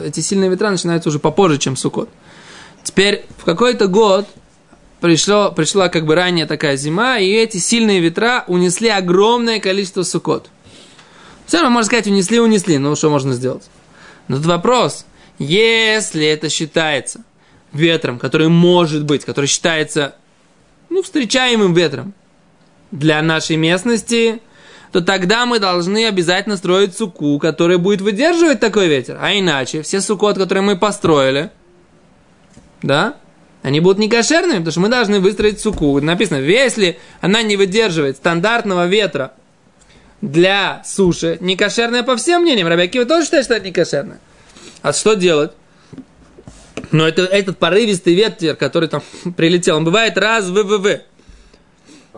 эти 0.04 0.20
сильные 0.20 0.50
ветра 0.50 0.72
начинаются 0.72 1.10
уже 1.10 1.20
попозже, 1.20 1.60
чем 1.60 1.76
Сукот. 1.76 2.10
Теперь 2.84 3.26
в 3.38 3.46
какой-то 3.46 3.88
год 3.88 4.28
пришло, 5.02 5.52
пришла 5.52 5.90
как 5.90 6.06
бы 6.06 6.16
ранее 6.16 6.46
такая 6.46 6.78
зима, 6.78 7.20
и 7.20 7.30
эти 7.30 7.58
сильные 7.58 8.00
ветра 8.00 8.44
унесли 8.48 8.90
огромное 8.90 9.60
количество 9.60 10.04
сукот. 10.04 10.50
Все 11.46 11.58
равно, 11.58 11.72
можно 11.72 11.88
сказать, 11.88 12.08
унесли, 12.08 12.40
унесли, 12.40 12.78
ну 12.78 12.96
что 12.96 13.10
можно 13.10 13.34
сделать? 13.34 13.70
Но 14.28 14.38
тут 14.38 14.46
вопрос, 14.46 15.06
если 15.38 16.26
это 16.26 16.50
считается 16.50 17.24
ветром, 17.76 18.20
который 18.20 18.48
может 18.48 19.04
быть, 19.06 19.26
который 19.26 19.48
считается 19.48 20.16
ну, 20.90 21.04
встречаемым 21.04 21.74
ветром 21.74 22.14
для 22.92 23.22
нашей 23.22 23.58
местности, 23.58 24.42
то 24.92 25.02
тогда 25.02 25.46
мы 25.46 25.60
должны 25.60 26.06
обязательно 26.08 26.56
строить 26.58 26.96
суку, 26.96 27.38
которая 27.40 27.78
будет 27.78 28.02
выдерживать 28.02 28.60
такой 28.60 28.88
ветер. 28.88 29.18
А 29.20 29.38
иначе 29.38 29.82
все 29.82 30.00
сукот, 30.00 30.38
которые 30.38 30.62
мы 30.62 30.78
построили, 30.78 31.52
да, 32.82 33.16
они 33.62 33.80
будут 33.80 33.98
не 33.98 34.08
кошерными, 34.08 34.60
потому 34.60 34.72
что 34.72 34.80
мы 34.80 34.90
должны 34.90 35.20
выстроить 35.20 35.60
суку. 35.60 36.00
Написано, 36.00 36.38
если 36.38 37.00
она 37.20 37.42
не 37.42 37.58
выдерживает 37.58 38.18
стандартного 38.18 38.86
ветра 38.88 39.34
для 40.22 40.84
суши, 40.86 41.40
не 41.42 41.58
кошерная 41.58 42.04
по 42.04 42.16
всем 42.16 42.44
мнениям, 42.44 42.68
Рабиакива 42.68 43.06
тоже 43.06 43.26
считает, 43.26 43.46
что 43.46 43.56
это 43.56 43.66
не 43.66 43.72
кошерное. 43.72 44.20
А 44.82 44.94
что 44.94 45.16
делать? 45.16 45.52
Но 46.92 47.08
это, 47.08 47.24
этот 47.24 47.58
порывистый 47.58 48.14
ветер, 48.14 48.56
который 48.56 48.90
там 48.90 49.02
прилетел, 49.38 49.78
он 49.78 49.86
бывает 49.86 50.18
раз 50.18 50.46
в 50.46 50.54
ВВВ. 50.54 51.02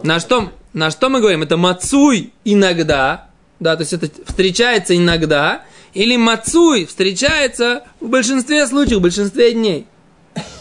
На 0.04 0.20
что, 0.20 0.52
на 0.74 0.92
что 0.92 1.10
мы 1.10 1.20
говорим? 1.20 1.44
Это 1.44 1.58
мацуй 1.58 2.32
иногда, 2.46 3.30
да, 3.60 3.76
то 3.76 3.82
есть 3.82 3.94
это 3.94 4.10
встречается 4.26 4.96
иногда, 4.96 5.64
или 5.94 6.16
мацуй 6.16 6.86
встречается 6.86 7.84
в 8.00 8.08
большинстве 8.08 8.68
случаев, 8.68 9.00
в 9.00 9.02
большинстве 9.02 9.54
дней 9.54 9.88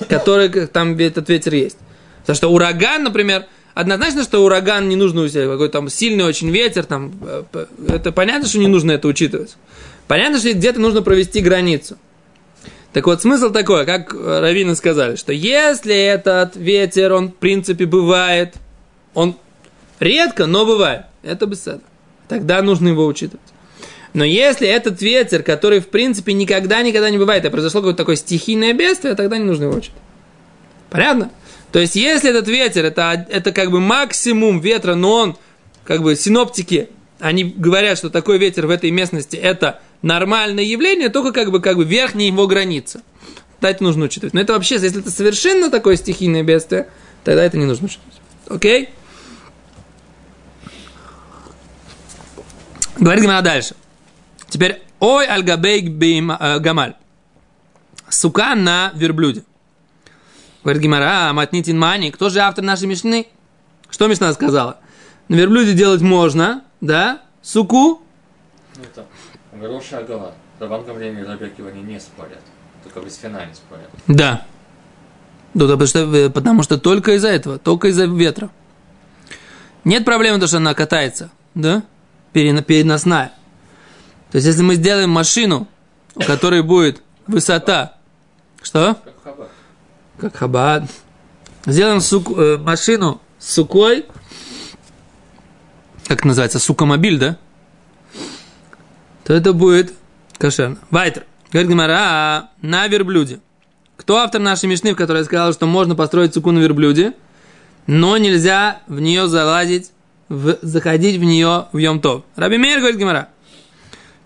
который 0.09 0.49
там 0.67 0.97
этот 0.97 1.29
ветер 1.29 1.55
есть. 1.55 1.79
Потому 2.21 2.37
что 2.37 2.49
ураган, 2.49 3.05
например, 3.05 3.47
однозначно, 3.75 4.23
что 4.23 4.45
ураган 4.45 4.89
не 4.89 4.97
нужно 4.97 5.23
усилить, 5.23 5.49
какой-то 5.49 5.73
там 5.73 5.89
сильный 5.89 6.25
очень 6.25 6.51
ветер, 6.51 6.85
там, 6.85 7.13
э, 7.23 7.45
это 7.89 8.13
понятно, 8.13 8.49
что 8.49 8.59
не 8.59 8.69
нужно 8.69 8.93
это 8.93 9.09
учитывать. 9.09 9.57
Понятно, 10.09 10.39
что 10.39 10.53
где-то 10.53 10.81
нужно 10.81 11.03
провести 11.03 11.41
границу. 11.41 11.99
Так 12.97 13.07
вот, 13.07 13.21
смысл 13.21 13.51
такой, 13.51 13.85
как 13.85 14.15
Равины 14.15 14.75
сказали, 14.75 15.17
что 15.17 15.31
если 15.31 15.95
этот 15.95 16.57
ветер, 16.57 17.13
он, 17.13 17.29
в 17.29 17.35
принципе, 17.35 17.85
бывает, 17.85 18.55
он 19.13 19.37
редко, 20.01 20.47
но 20.47 20.65
бывает, 20.65 21.03
это 21.23 21.45
беседа. 21.45 21.83
Тогда 22.27 22.63
нужно 22.63 22.89
его 22.89 23.05
учитывать. 23.05 23.45
Но 24.15 24.25
если 24.25 24.67
этот 24.67 25.03
ветер, 25.03 25.43
который, 25.43 25.81
в 25.81 25.89
принципе, 25.89 26.33
никогда-никогда 26.33 27.11
не 27.11 27.19
бывает, 27.19 27.45
а 27.45 27.51
произошло 27.51 27.83
какое-то 27.83 27.99
такое 27.99 28.17
стихийное 28.17 28.73
бедствие, 28.73 29.15
тогда 29.15 29.37
не 29.37 29.45
нужно 29.45 29.65
его 29.65 29.75
учить. 29.75 29.93
Понятно? 30.89 31.31
То 31.73 31.81
есть, 31.81 31.97
если 31.97 32.31
этот 32.31 32.49
ветер, 32.49 32.87
это, 32.87 33.27
это 33.29 33.53
как 33.53 33.73
бы 33.73 33.79
максимум 33.79 34.61
ветра, 34.61 34.95
но 34.95 35.13
он, 35.13 35.37
как 35.85 36.03
бы, 36.03 36.17
синоптики, 36.17 36.89
они 37.21 37.45
говорят, 37.45 37.99
что 37.99 38.09
такой 38.09 38.39
ветер 38.39 38.67
в 38.67 38.71
этой 38.71 38.91
местности 38.91 39.37
это 39.37 39.83
нормальное 40.03 40.65
явление, 40.65 41.09
только 41.09 41.33
как 41.33 41.51
бы, 41.51 41.61
как 41.61 41.77
бы 41.77 41.85
верхняя 41.85 42.29
его 42.29 42.47
граница. 42.47 43.03
Да, 43.61 43.71
это 43.71 43.83
нужно 43.83 44.05
учитывать. 44.05 44.35
Но 44.35 44.41
это 44.41 44.53
вообще, 44.53 44.75
если 44.75 45.01
это 45.01 45.11
совершенно 45.11 45.71
такое 45.71 45.97
стихийное 45.97 46.43
бедствие, 46.43 46.89
тогда 47.25 47.43
это 47.43 47.57
не 47.57 47.65
нужно 47.65 47.87
учитывать. 47.87 48.21
Окей? 48.49 48.91
Говорит 52.99 53.25
Гимара 53.25 53.43
дальше. 53.43 53.75
Теперь, 54.49 54.83
ой 55.01 55.27
альгабей 55.27 55.87
э, 55.87 56.59
гамаль. 56.59 56.95
Сука 58.09 58.55
на 58.55 58.93
верблюде. 58.95 59.45
Говорит 60.63 60.83
Гимара, 60.83 61.33
матнитин 61.33 61.79
мани. 61.79 62.11
Кто 62.11 62.29
же 62.29 62.41
автор 62.41 62.65
нашей 62.65 62.89
Мишны? 62.89 63.27
Что 63.91 64.07
Мишна 64.07 64.33
сказала? 64.33 64.79
На 65.29 65.35
верблюде 65.35 65.75
делать 65.75 66.01
можно, 66.01 66.65
да? 66.81 67.23
Суку? 67.43 68.03
Ну, 68.77 68.83
это 69.57 69.69
Гроша 69.69 69.99
Агала. 69.99 70.35
Рабан 70.59 70.85
Гамлин 70.85 71.19
и 71.19 71.23
Рабекива 71.25 71.69
они 71.69 71.83
не 71.83 72.01
спорят. 72.01 72.41
Только 72.83 73.01
без 73.01 73.17
фина 73.17 73.45
не 73.47 73.55
спорят. 73.55 73.91
Да. 74.07 74.47
Да, 75.55 75.65
потому 75.65 75.87
что, 75.87 75.99
э, 76.01 76.31
потому 76.31 76.63
что 76.63 76.79
только 76.79 77.13
из-за 77.13 77.29
этого, 77.29 77.59
только 77.59 77.89
из-за 77.89 78.07
ветра. 78.07 78.51
Нет 79.85 80.05
проблемы, 80.05 80.39
то, 80.41 80.47
что 80.47 80.59
она 80.59 80.75
катается, 80.75 81.31
да? 81.55 81.83
Переносная. 82.33 83.33
То 84.31 84.37
есть, 84.37 84.47
если 84.47 84.63
мы 84.63 84.75
сделаем 84.75 85.11
машину, 85.11 85.69
у 86.15 86.21
которой 86.21 86.63
будет 86.63 87.03
высота... 87.27 87.97
Что? 88.63 88.97
Как 89.05 89.23
хабат. 89.23 89.51
Как 90.19 90.37
хабат. 90.37 90.83
Сделаем 91.67 92.01
сук, 92.01 92.37
э, 92.37 92.59
машину 92.59 93.21
с 93.39 93.55
сукой. 93.55 94.07
Как 96.07 96.25
называется? 96.25 96.59
Сукомобиль, 96.59 97.19
да? 97.19 97.39
То 99.27 99.35
это 99.35 99.53
будет 99.53 99.93
кошерно. 100.39 100.79
Вайтер. 100.91 101.25
Говорит 101.51 101.71
Гимара, 101.71 102.51
на 102.63 102.87
верблюде. 102.87 103.41
Кто 103.97 104.19
автор 104.19 104.41
нашей 104.41 104.69
мишны, 104.69 104.93
в 104.93 104.97
которой 104.97 105.25
сказал, 105.25 105.53
что 105.53 105.67
можно 105.67 105.97
построить 105.97 106.33
суку 106.33 106.53
на 106.53 106.61
верблюде, 106.61 107.13
но 107.89 108.17
нельзя 108.19 108.83
в 108.87 109.01
нее 109.01 109.27
залазить, 109.27 109.91
в, 110.29 110.59
заходить 110.63 111.17
в 111.17 111.25
нее 111.25 111.67
в 111.73 111.79
Йом-Тов? 111.79 112.23
Раби 112.37 112.57
Мейр, 112.57 112.79
говорит 112.79 112.99
Гимара. 113.01 113.29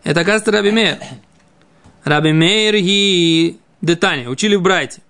Это, 0.05 0.21
оказывается, 0.21 0.53
Раби 0.53 0.71
Мейр. 0.71 0.99
Раби 2.05 2.33
Мейр 2.33 2.75
и 2.77 3.59
Детани. 3.81 4.27
Учили 4.27 4.57
в 4.57 4.63
Брайте. 4.63 5.01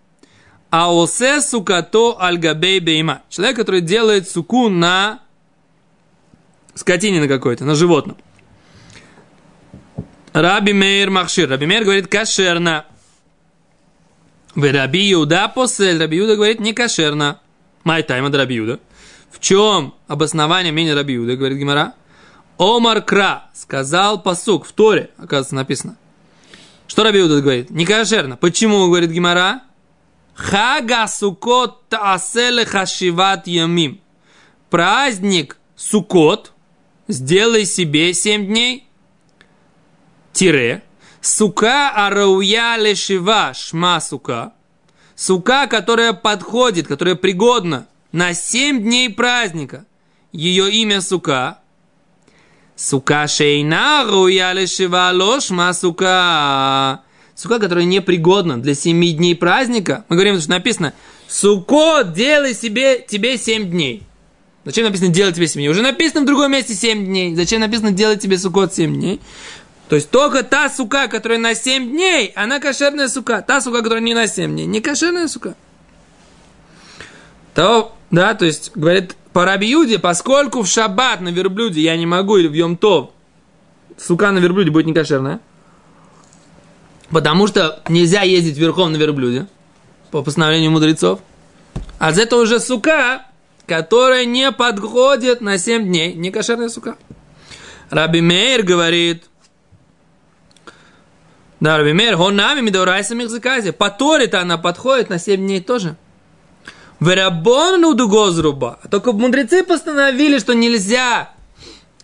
Аосе 0.71 1.41
сукато 1.41 2.17
альгабей 2.17 2.79
бейма. 2.79 3.23
Человек, 3.29 3.57
который 3.57 3.81
делает 3.81 4.29
суку 4.29 4.69
на 4.69 5.19
скотине 6.75 7.21
на 7.21 7.27
какой-то, 7.27 7.65
на 7.65 7.75
животном. 7.75 8.17
Раби 10.33 10.73
Мейр 10.73 11.11
Махшир. 11.11 11.49
Раби 11.49 11.67
Мейр 11.67 11.85
говорит 11.85 12.07
кошерно. 12.07 12.87
В 14.55 14.73
Раби 14.73 15.01
Юда 15.09 15.49
после 15.49 15.99
Раби 15.99 16.19
Юда 16.19 16.37
говорит 16.37 16.61
не 16.61 16.73
кошерно. 16.73 17.41
Май 17.83 18.03
тайма 18.03 18.31
Раби 18.31 18.57
Юда. 18.57 18.81
В 19.31 19.41
чем 19.41 19.95
обоснование 20.07 20.73
мнения 20.73 20.95
Раби 20.95 21.15
Юда, 21.15 21.37
говорит 21.37 21.59
Гимара? 21.59 21.95
Омар 22.59 23.01
Кра 23.03 23.51
сказал 23.55 24.23
посук 24.23 24.67
в 24.67 24.73
Торе, 24.73 25.11
оказывается, 25.17 25.55
написано. 25.55 25.97
Что 26.87 27.05
Раби 27.05 27.21
Иуда 27.21 27.41
говорит? 27.41 27.71
Не 27.71 27.87
кошерно. 27.87 28.37
Почему, 28.37 28.87
говорит 28.87 29.11
Гимара? 29.11 29.63
Хага 30.35 31.07
сукот 31.07 31.89
тааселе 31.89 32.65
хашиват 32.67 33.47
ямим. 33.47 34.01
Праздник 34.69 35.57
сукот 35.77 36.53
сделай 37.09 37.65
себе 37.65 38.13
семь 38.13 38.47
дней. 38.47 38.90
Тире. 40.41 40.83
Сука 41.21 41.91
арауя 41.91 42.79
лешива 42.79 43.53
шма 43.55 44.01
сука. 44.01 44.55
Сука, 45.15 45.67
которая 45.67 46.15
подходит, 46.15 46.87
которая 46.87 47.15
пригодна 47.15 47.89
на 48.11 48.33
семь 48.33 48.81
дней 48.81 49.11
праздника. 49.11 49.85
Ее 50.33 50.73
имя 50.73 51.03
сука. 51.03 51.59
Сука 52.75 53.29
шейна 53.29 54.07
руя 54.09 54.55
лешива 54.55 55.11
лошма 55.13 55.75
сука. 55.75 57.03
Сука, 57.35 57.59
которая 57.59 57.85
непригодна 57.85 58.57
для 58.63 58.75
семи 58.75 59.13
дней 59.13 59.37
праздника. 59.37 60.07
Мы 60.09 60.17
говорим, 60.17 60.41
что 60.41 60.49
написано, 60.49 60.95
суко, 61.29 62.03
делай 62.03 62.55
себе, 62.55 63.05
тебе 63.07 63.37
семь 63.37 63.69
дней. 63.69 64.05
Зачем 64.65 64.85
написано 64.85 65.09
делать 65.11 65.37
тебе 65.37 65.47
семь 65.47 65.63
дней? 65.63 65.69
Уже 65.69 65.81
написано 65.83 66.23
в 66.23 66.27
другом 66.27 66.53
месте 66.53 66.75
семь 66.75 67.07
дней. 67.07 67.35
Зачем 67.35 67.61
написано 67.61 67.93
делать 67.93 68.21
тебе 68.21 68.37
сукот 68.37 68.75
семь 68.75 68.95
дней? 68.95 69.21
То 69.91 69.97
есть 69.97 70.09
только 70.09 70.45
та 70.45 70.71
сука, 70.71 71.09
которая 71.09 71.41
на 71.41 71.53
7 71.53 71.91
дней, 71.91 72.33
она 72.37 72.61
кошерная 72.61 73.09
сука. 73.09 73.43
Та 73.43 73.61
сука, 73.61 73.79
которая 73.79 74.01
не 74.01 74.15
на 74.15 74.29
7 74.29 74.53
дней, 74.53 74.65
не 74.65 74.81
кошерная 74.81 75.27
сука. 75.27 75.57
То, 77.57 77.93
да, 78.13 78.35
то 78.35 78.45
есть, 78.45 78.71
говорит, 78.77 79.17
по 79.33 79.45
Рабиуде, 79.45 79.99
поскольку 79.99 80.63
в 80.63 80.69
шаббат 80.69 81.21
на 81.21 81.31
верблюде 81.31 81.81
я 81.81 81.97
не 81.97 82.07
могу, 82.07 82.37
или 82.37 82.47
в 82.47 82.53
Йом-Тов, 82.53 83.11
сука 83.99 84.31
на 84.31 84.39
верблюде 84.39 84.71
будет 84.71 84.87
не 84.87 84.95
кошерная, 84.95 85.41
потому 87.11 87.49
что 87.49 87.83
нельзя 87.89 88.23
ездить 88.23 88.59
верхом 88.59 88.93
на 88.93 88.97
верблюде, 88.97 89.49
по 90.13 90.23
постановлению 90.23 90.71
мудрецов, 90.71 91.19
а 91.99 92.13
это 92.13 92.37
уже 92.37 92.61
сука, 92.61 93.27
которая 93.67 94.25
не 94.25 94.53
подходит 94.53 95.41
на 95.41 95.59
7 95.59 95.83
дней, 95.83 96.15
не 96.15 96.31
кошерная 96.31 96.69
сука. 96.69 96.97
Раби 97.91 98.21
Мейр 98.21 98.63
говорит, 98.63 99.25
да, 101.61 101.77
Раби 101.77 101.93
Мейр, 101.93 102.17
нами 102.17 102.63
мидорайса 102.63 103.15
михзакази. 103.15 103.71
По 103.71 103.91
Торе-то 103.91 104.41
она 104.41 104.57
подходит 104.57 105.11
на 105.11 105.19
7 105.19 105.37
дней 105.37 105.61
тоже. 105.61 105.97
Верабону 107.01 107.95
дугозруба. 107.95 108.79
Только 108.91 109.13
мудрецы 109.13 109.63
постановили, 109.63 110.39
что 110.39 110.55
нельзя 110.55 111.31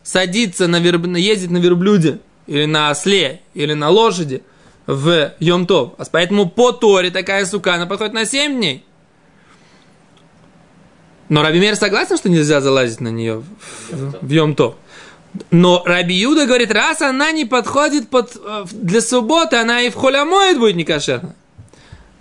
садиться 0.03 0.69
на 0.69 0.79
верб... 0.79 1.07
ездить 1.16 1.51
на 1.51 1.59
верблюде 1.59 2.21
или 2.47 2.66
на 2.66 2.90
осле, 2.90 3.40
или 3.55 3.73
на 3.73 3.88
лошади 3.88 4.42
в 4.87 5.33
Йомтов. 5.40 5.95
А 5.99 6.05
поэтому 6.11 6.49
по 6.49 6.73
Торе 6.73 7.11
такая 7.11 7.45
сука, 7.47 7.75
она 7.75 7.87
подходит 7.87 8.12
на 8.12 8.27
7 8.27 8.57
дней. 8.57 8.85
Но 11.29 11.42
Раби 11.42 11.61
Мейр 11.61 11.77
согласен, 11.77 12.19
что 12.19 12.29
нельзя 12.29 12.61
залазить 12.61 13.01
на 13.01 13.09
нее 13.09 13.42
в, 13.90 14.19
в 14.21 14.31
Йом-То. 14.31 14.77
Но 15.51 15.83
Раби 15.85 16.14
Юда 16.14 16.46
говорит, 16.46 16.70
раз 16.72 17.03
она 17.03 17.33
не 17.33 17.44
подходит 17.44 18.09
под, 18.09 18.37
э, 18.37 18.64
для 18.72 19.01
субботы, 19.01 19.57
она 19.57 19.83
и 19.83 19.90
в 19.90 19.94
холямоид 19.94 20.59
будет 20.59 20.77
некошерна. 20.77 21.35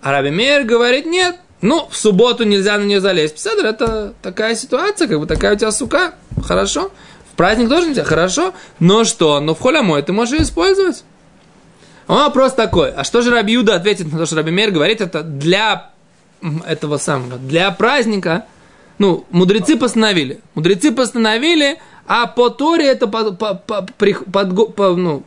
А 0.02 0.12
Раби 0.12 0.30
Мейр 0.30 0.64
говорит, 0.64 1.06
нет, 1.06 1.38
ну, 1.62 1.88
в 1.90 1.98
субботу 1.98 2.44
нельзя 2.44 2.78
на 2.78 2.84
нее 2.84 3.02
залезть. 3.02 3.36
Пседр, 3.36 3.66
это 3.66 4.14
такая 4.22 4.56
ситуация, 4.56 5.08
как 5.08 5.20
бы 5.20 5.26
такая 5.26 5.56
у 5.56 5.58
тебя 5.58 5.72
сука, 5.72 6.14
хорошо. 6.44 6.92
В 7.32 7.36
праздник 7.36 7.70
тоже 7.70 7.90
нельзя, 7.90 8.04
хорошо. 8.04 8.54
Но 8.80 9.04
что? 9.04 9.40
Но 9.40 9.56
в 9.56 9.60
холямой 9.60 10.02
ты 10.04 10.14
можешь 10.14 10.36
ее 10.36 10.44
использовать. 10.44 11.04
Он 12.08 12.18
вопрос 12.18 12.54
такой, 12.54 12.92
а 12.92 13.04
что 13.04 13.22
же 13.22 13.32
Раби 13.32 13.54
Юда 13.54 13.76
ответит 13.76 14.12
на 14.12 14.20
то, 14.20 14.26
что 14.26 14.36
Раби 14.36 14.52
Мейр 14.52 14.72
говорит, 14.72 15.02
это 15.02 15.24
для 15.24 15.90
этого 16.68 16.98
самого, 16.98 17.38
для 17.38 17.72
праздника, 17.72 18.46
ну, 18.98 19.26
мудрецы 19.32 19.76
постановили. 19.76 20.40
Мудрецы 20.54 20.92
постановили, 20.92 21.80
а 22.08 22.28
по 22.28 22.50
Торе 22.50 22.88
это 22.88 23.08
по, 23.08 23.32
по, 23.32 23.56
по, 23.56 23.82
под, 23.82 24.76
по, 24.76 24.96
ну, 24.96 25.24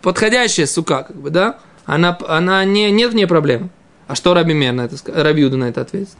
подходящая 0.00 0.66
сука, 0.66 1.04
как 1.04 1.16
бы, 1.16 1.30
да? 1.30 1.58
Она, 1.84 2.16
она 2.26 2.64
не, 2.64 2.90
нет 2.90 3.12
в 3.12 3.14
ней 3.14 3.26
проблем. 3.26 3.70
А 4.06 4.14
что 4.14 4.34
Раби 4.34 4.54
Мер 4.54 4.72
на 4.72 4.82
это, 4.82 4.96
Раби 5.06 5.42
Юда 5.42 5.56
на 5.56 5.64
это 5.64 5.82
ответит? 5.82 6.16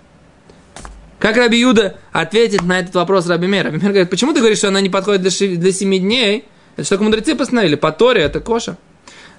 Как 1.18 1.37
Раби 1.37 1.59
Юда 1.61 1.96
ответит 2.11 2.62
на 2.62 2.81
этот 2.81 2.94
вопрос 2.94 3.27
Раби 3.27 3.46
Мер? 3.46 3.64
Раби 3.64 3.77
Мер 3.77 3.90
говорит, 3.90 4.11
почему 4.11 4.33
ты 4.33 4.40
говоришь, 4.40 4.59
что 4.59 4.68
она 4.68 4.81
не 4.81 4.90
подходит 4.90 5.22
для, 5.22 5.57
для 5.57 5.72
7 5.72 5.98
дней? 5.98 6.44
Это 6.77 6.85
что 6.85 6.98
мудрецы 6.98 7.35
постановили, 7.35 7.77
по 7.77 7.92
Торе 7.92 8.22
это 8.22 8.40
коша. 8.40 8.77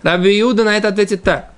Раби 0.02 0.36
Юда 0.38 0.64
на 0.64 0.78
это 0.78 0.88
ответит 0.88 1.24
так. 1.24 1.52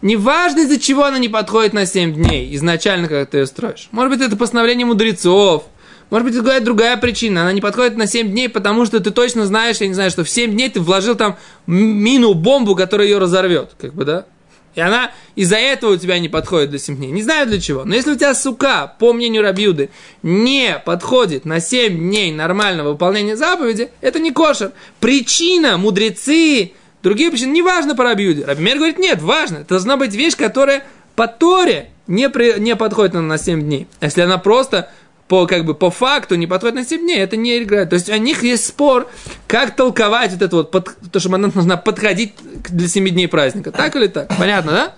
Неважно, 0.00 0.60
из-за 0.60 0.80
чего 0.80 1.04
она 1.04 1.18
не 1.18 1.28
подходит 1.28 1.74
на 1.74 1.86
7 1.86 2.14
дней, 2.14 2.54
изначально, 2.56 3.08
как 3.08 3.30
ты 3.30 3.38
ее 3.38 3.46
строишь. 3.46 3.88
Может 3.92 4.10
быть, 4.12 4.26
это 4.26 4.36
постановление 4.36 4.84
мудрецов, 4.84 5.64
может 6.12 6.26
быть, 6.26 6.34
это 6.34 6.44
какая-то 6.44 6.66
другая 6.66 6.96
причина. 6.98 7.42
Она 7.42 7.52
не 7.54 7.62
подходит 7.62 7.96
на 7.96 8.06
7 8.06 8.30
дней, 8.30 8.50
потому 8.50 8.84
что 8.84 9.00
ты 9.00 9.10
точно 9.10 9.46
знаешь, 9.46 9.78
я 9.78 9.88
не 9.88 9.94
знаю, 9.94 10.10
что 10.10 10.24
в 10.24 10.28
7 10.28 10.52
дней 10.52 10.68
ты 10.68 10.78
вложил 10.78 11.14
там 11.14 11.38
мину, 11.66 12.34
бомбу, 12.34 12.76
которая 12.76 13.08
ее 13.08 13.16
разорвет. 13.16 13.70
Как 13.80 13.94
бы, 13.94 14.04
да? 14.04 14.26
И 14.74 14.80
она 14.82 15.10
из-за 15.36 15.56
этого 15.56 15.92
у 15.92 15.96
тебя 15.96 16.18
не 16.18 16.28
подходит 16.28 16.68
для 16.68 16.78
7 16.78 16.96
дней. 16.96 17.10
Не 17.10 17.22
знаю 17.22 17.46
для 17.46 17.58
чего. 17.58 17.84
Но 17.84 17.94
если 17.94 18.12
у 18.12 18.14
тебя 18.14 18.34
сука, 18.34 18.94
по 18.98 19.14
мнению 19.14 19.42
Рабьюды, 19.42 19.88
не 20.22 20.78
подходит 20.84 21.46
на 21.46 21.60
7 21.60 21.96
дней 21.96 22.30
нормального 22.30 22.90
выполнения 22.90 23.34
заповеди, 23.34 23.88
это 24.02 24.18
не 24.18 24.32
кошер. 24.32 24.72
Причина, 25.00 25.78
мудрецы, 25.78 26.72
другие 27.02 27.30
причины, 27.30 27.52
не 27.52 27.62
важно 27.62 27.94
по 27.94 28.04
Рабьюде. 28.04 28.44
Рабимер 28.44 28.76
говорит, 28.76 28.98
нет, 28.98 29.22
важно. 29.22 29.56
Это 29.56 29.70
должна 29.70 29.96
быть 29.96 30.14
вещь, 30.14 30.36
которая 30.36 30.84
по 31.16 31.26
Торе 31.26 31.88
не, 32.06 32.28
при, 32.28 32.58
не 32.58 32.76
подходит 32.76 33.14
на 33.14 33.38
7 33.38 33.62
дней. 33.62 33.86
А 34.00 34.06
если 34.06 34.20
она 34.20 34.38
просто 34.38 34.90
по, 35.28 35.46
как 35.46 35.64
бы, 35.64 35.74
по 35.74 35.90
факту 35.90 36.34
не 36.34 36.46
подходит 36.46 36.76
на 36.76 36.84
7 36.84 37.00
дней, 37.00 37.18
это 37.18 37.36
не 37.36 37.62
играет. 37.62 37.90
То 37.90 37.94
есть 37.94 38.08
у 38.08 38.16
них 38.16 38.42
есть 38.42 38.66
спор, 38.66 39.08
как 39.46 39.74
толковать 39.76 40.32
вот 40.32 40.42
это 40.42 40.56
вот, 40.56 40.70
под, 40.70 40.90
то, 41.10 41.20
что 41.20 41.34
она 41.34 41.48
должна 41.48 41.76
подходить 41.76 42.34
для 42.68 42.88
7 42.88 43.08
дней 43.08 43.28
праздника. 43.28 43.72
Так 43.72 43.96
или 43.96 44.08
так? 44.08 44.28
Понятно, 44.38 44.72
да? 44.72 44.94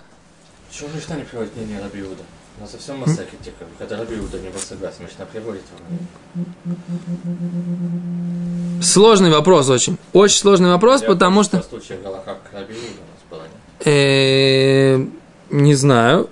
Почему 0.69 0.89
Мишна 0.93 1.15
не 1.15 1.23
приводит 1.23 1.55
мнение 1.55 1.79
Раби 1.81 2.01
Иуда? 2.01 2.23
У 2.57 2.61
нас 2.61 2.71
совсем 2.71 2.97
массаки 2.99 3.35
тех, 3.43 3.53
когда 3.77 3.97
Раби 3.97 4.15
Иуда 4.15 4.39
не 4.39 4.49
был 4.49 4.59
согласен, 4.59 5.03
Мишна 5.03 5.25
приводит 5.25 5.63
его. 6.35 6.43
Сложный 8.81 9.29
вопрос 9.29 9.69
очень. 9.69 9.97
Очень 10.11 10.37
сложный 10.37 10.69
вопрос, 10.69 11.01
Я 11.01 11.07
потому 11.07 11.43
что... 11.43 11.63
Э, 13.85 14.97
не 15.49 15.75
знаю. 15.75 16.29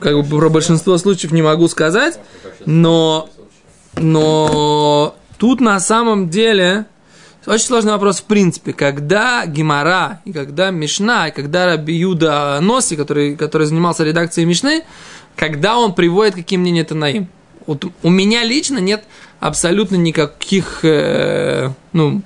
Как 0.00 0.14
бы 0.14 0.24
про 0.24 0.48
большинство 0.48 0.98
случаев 0.98 1.32
не 1.32 1.42
могу 1.42 1.68
сказать, 1.68 2.18
но 2.64 3.28
но 3.94 5.16
тут 5.38 5.60
на 5.60 5.80
самом 5.80 6.28
деле 6.28 6.86
очень 7.46 7.66
сложный 7.66 7.92
вопрос 7.92 8.20
в 8.20 8.24
принципе. 8.24 8.72
Когда 8.72 9.46
Гимара, 9.46 10.20
и 10.24 10.32
когда 10.32 10.70
Мишна, 10.70 11.28
и 11.28 11.30
когда 11.30 11.66
Раби 11.66 11.94
Юда 11.94 12.58
Носи, 12.60 12.96
который, 12.96 13.36
который 13.36 13.66
занимался 13.66 14.04
редакцией 14.04 14.46
Мишны, 14.46 14.82
когда 15.36 15.78
он 15.78 15.94
приводит 15.94 16.34
какие 16.34 16.58
мнения 16.58 16.84
Танаим. 16.84 17.28
Вот 17.66 17.84
у 18.02 18.10
меня 18.10 18.44
лично 18.44 18.78
нет 18.78 19.04
абсолютно 19.40 19.96
никаких, 19.96 20.80
э, 20.84 21.70
ну, 21.92 22.22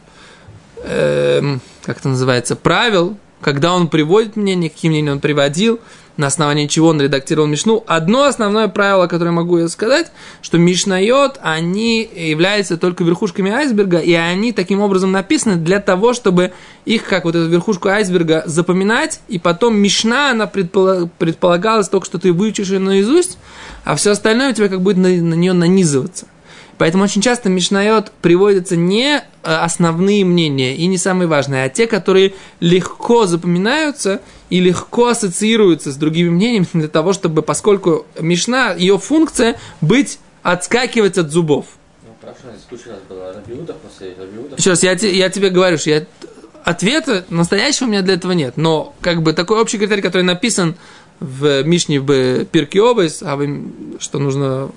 э, 0.84 1.58
как 1.82 1.98
это 1.98 2.08
называется, 2.08 2.56
правил, 2.56 3.16
когда 3.40 3.74
он 3.74 3.88
приводит 3.88 4.36
мнение, 4.36 4.70
какие 4.70 4.90
мнения 4.90 5.12
он 5.12 5.20
приводил, 5.20 5.80
на 6.20 6.26
основании 6.26 6.66
чего 6.66 6.88
он 6.88 7.00
редактировал 7.00 7.48
Мишну. 7.48 7.82
Одно 7.86 8.24
основное 8.24 8.68
правило, 8.68 9.06
которое 9.06 9.30
могу 9.30 9.66
сказать, 9.68 10.12
что 10.42 10.58
Мишнайот, 10.58 11.40
они 11.42 12.08
являются 12.14 12.76
только 12.76 13.02
верхушками 13.02 13.50
айсберга, 13.50 13.98
и 13.98 14.12
они 14.12 14.52
таким 14.52 14.80
образом 14.80 15.10
написаны 15.10 15.56
для 15.56 15.80
того, 15.80 16.12
чтобы 16.12 16.52
их, 16.84 17.04
как 17.04 17.24
вот 17.24 17.34
эту 17.34 17.48
верхушку 17.48 17.88
айсберга, 17.88 18.42
запоминать, 18.46 19.20
и 19.28 19.38
потом 19.38 19.76
Мишна, 19.76 20.30
она 20.30 20.46
предполагалась 20.46 21.88
только, 21.88 22.06
что 22.06 22.18
ты 22.18 22.32
выучишь 22.32 22.68
ее 22.68 22.78
наизусть, 22.78 23.38
а 23.84 23.96
все 23.96 24.10
остальное 24.10 24.50
у 24.50 24.52
тебя 24.52 24.68
как 24.68 24.82
будет 24.82 24.98
на, 24.98 25.08
на 25.08 25.34
нее 25.34 25.54
нанизываться. 25.54 26.26
Поэтому 26.80 27.04
очень 27.04 27.20
часто 27.20 27.50
Мишнайот 27.50 28.10
приводятся 28.22 28.74
не 28.74 29.18
э, 29.18 29.22
основные 29.42 30.24
мнения 30.24 30.74
и 30.74 30.86
не 30.86 30.96
самые 30.96 31.28
важные, 31.28 31.64
а 31.64 31.68
те, 31.68 31.86
которые 31.86 32.32
легко 32.60 33.26
запоминаются 33.26 34.22
и 34.48 34.60
легко 34.60 35.08
ассоциируются 35.08 35.92
с 35.92 35.96
другими 35.96 36.30
мнениями 36.30 36.66
для 36.72 36.88
того, 36.88 37.12
чтобы, 37.12 37.42
поскольку 37.42 38.06
Мишна, 38.18 38.72
ее 38.72 38.96
функция 38.98 39.58
быть 39.82 40.20
отскакивать 40.42 41.18
от 41.18 41.30
зубов. 41.30 41.66
Ну, 42.02 42.14
Еще 44.56 44.70
раз, 44.70 44.82
я, 44.82 44.92
я 44.92 45.28
тебе 45.28 45.50
говорю, 45.50 45.76
что 45.76 45.90
я, 45.90 46.06
ответа 46.64 47.26
настоящего 47.28 47.88
у 47.88 47.90
меня 47.90 48.00
для 48.00 48.14
этого 48.14 48.32
нет. 48.32 48.56
Но 48.56 48.94
как 49.02 49.22
бы 49.22 49.34
такой 49.34 49.60
общий 49.60 49.76
критерий, 49.76 50.00
который 50.00 50.22
написан 50.22 50.76
в 51.18 51.62
Мишне 51.62 52.00
в 52.00 52.46
Пирке 52.46 52.80
Обойс, 52.80 53.22
а 53.22 53.38
что 53.98 54.18
нужно 54.18 54.70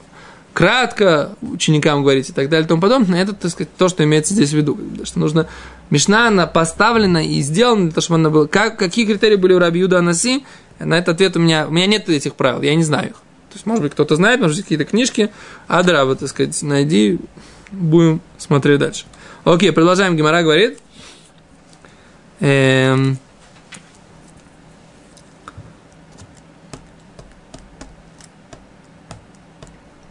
кратко 0.53 1.31
ученикам 1.41 2.03
говорить 2.03 2.29
и 2.29 2.33
так 2.33 2.49
далее 2.49 2.65
и 2.65 2.67
тому 2.67 2.81
подобное, 2.81 3.21
это, 3.21 3.33
так 3.33 3.51
сказать, 3.51 3.75
то, 3.77 3.89
что 3.89 4.03
имеется 4.03 4.33
здесь 4.33 4.51
в 4.51 4.53
виду. 4.53 4.77
Что 5.03 5.19
нужно... 5.19 5.47
Мишна, 5.89 6.27
она 6.27 6.47
поставлена 6.47 7.25
и 7.25 7.41
сделана 7.41 7.83
для 7.83 7.91
того, 7.91 8.01
чтобы 8.01 8.19
она 8.19 8.29
была... 8.29 8.47
Как, 8.47 8.77
какие 8.77 9.05
критерии 9.05 9.35
были 9.35 9.53
у 9.53 9.59
Раби 9.59 9.79
Юда 9.79 9.99
Анаси? 9.99 10.45
На 10.79 10.97
этот 10.97 11.15
ответ 11.15 11.35
у 11.35 11.39
меня... 11.39 11.67
У 11.67 11.71
меня 11.71 11.87
нет 11.87 12.07
этих 12.09 12.35
правил, 12.35 12.61
я 12.61 12.75
не 12.75 12.83
знаю 12.83 13.09
их. 13.09 13.15
То 13.15 13.55
есть, 13.55 13.65
может 13.65 13.83
быть, 13.83 13.91
кто-то 13.91 14.15
знает, 14.15 14.39
может 14.39 14.55
быть, 14.55 14.65
какие-то 14.65 14.85
книжки. 14.85 15.29
Адра, 15.67 16.15
так 16.15 16.29
сказать, 16.29 16.59
найди, 16.63 17.19
будем 17.71 18.21
смотреть 18.37 18.79
дальше. 18.79 19.05
Окей, 19.43 19.71
продолжаем. 19.71 20.15
Гимара 20.15 20.41
говорит. 20.41 20.79
Эм... 22.39 23.17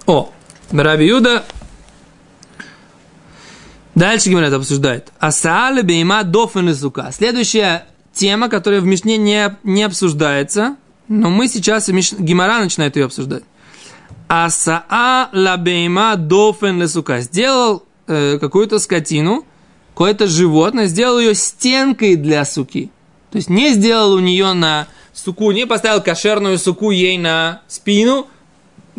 О, 0.07 0.33
Раби 0.71 1.07
Юда 1.07 1.45
Дальше 3.95 4.31
Гимара 4.31 4.47
это 4.47 4.57
обсуждает. 4.57 5.13
Асаале 5.19 5.83
бейма 5.83 6.25
дофен 6.25 6.75
сука. 6.75 7.11
Следующая 7.13 7.87
тема, 8.15 8.49
которая 8.49 8.81
в 8.81 8.87
Мишне 8.87 9.19
не, 9.19 9.55
не 9.65 9.83
обсуждается, 9.83 10.77
но 11.09 11.29
мы 11.29 11.47
сейчас, 11.47 11.89
Гимара 11.89 12.59
начинает 12.59 12.97
ее 12.97 13.05
обсуждать. 13.05 13.43
Асаа 14.29 15.29
ла 15.33 15.57
бейма 15.59 16.17
дофен 16.17 16.89
сука. 16.89 17.21
Сделал 17.21 17.85
э, 18.07 18.39
какую-то 18.39 18.79
скотину, 18.79 19.45
какое-то 19.91 20.27
животное, 20.27 20.87
сделал 20.87 21.19
ее 21.19 21.35
стенкой 21.35 22.17
для 22.17 22.47
суки. 22.47 22.91
То 23.31 23.37
есть 23.37 23.51
не 23.51 23.75
сделал 23.75 24.15
у 24.15 24.21
нее 24.21 24.55
на 24.55 24.89
суку, 25.13 25.51
не 25.51 25.67
поставил 25.67 26.01
кошерную 26.01 26.59
суку 26.59 26.91
ей 26.91 27.19
на 27.19 27.61
спину, 27.69 28.27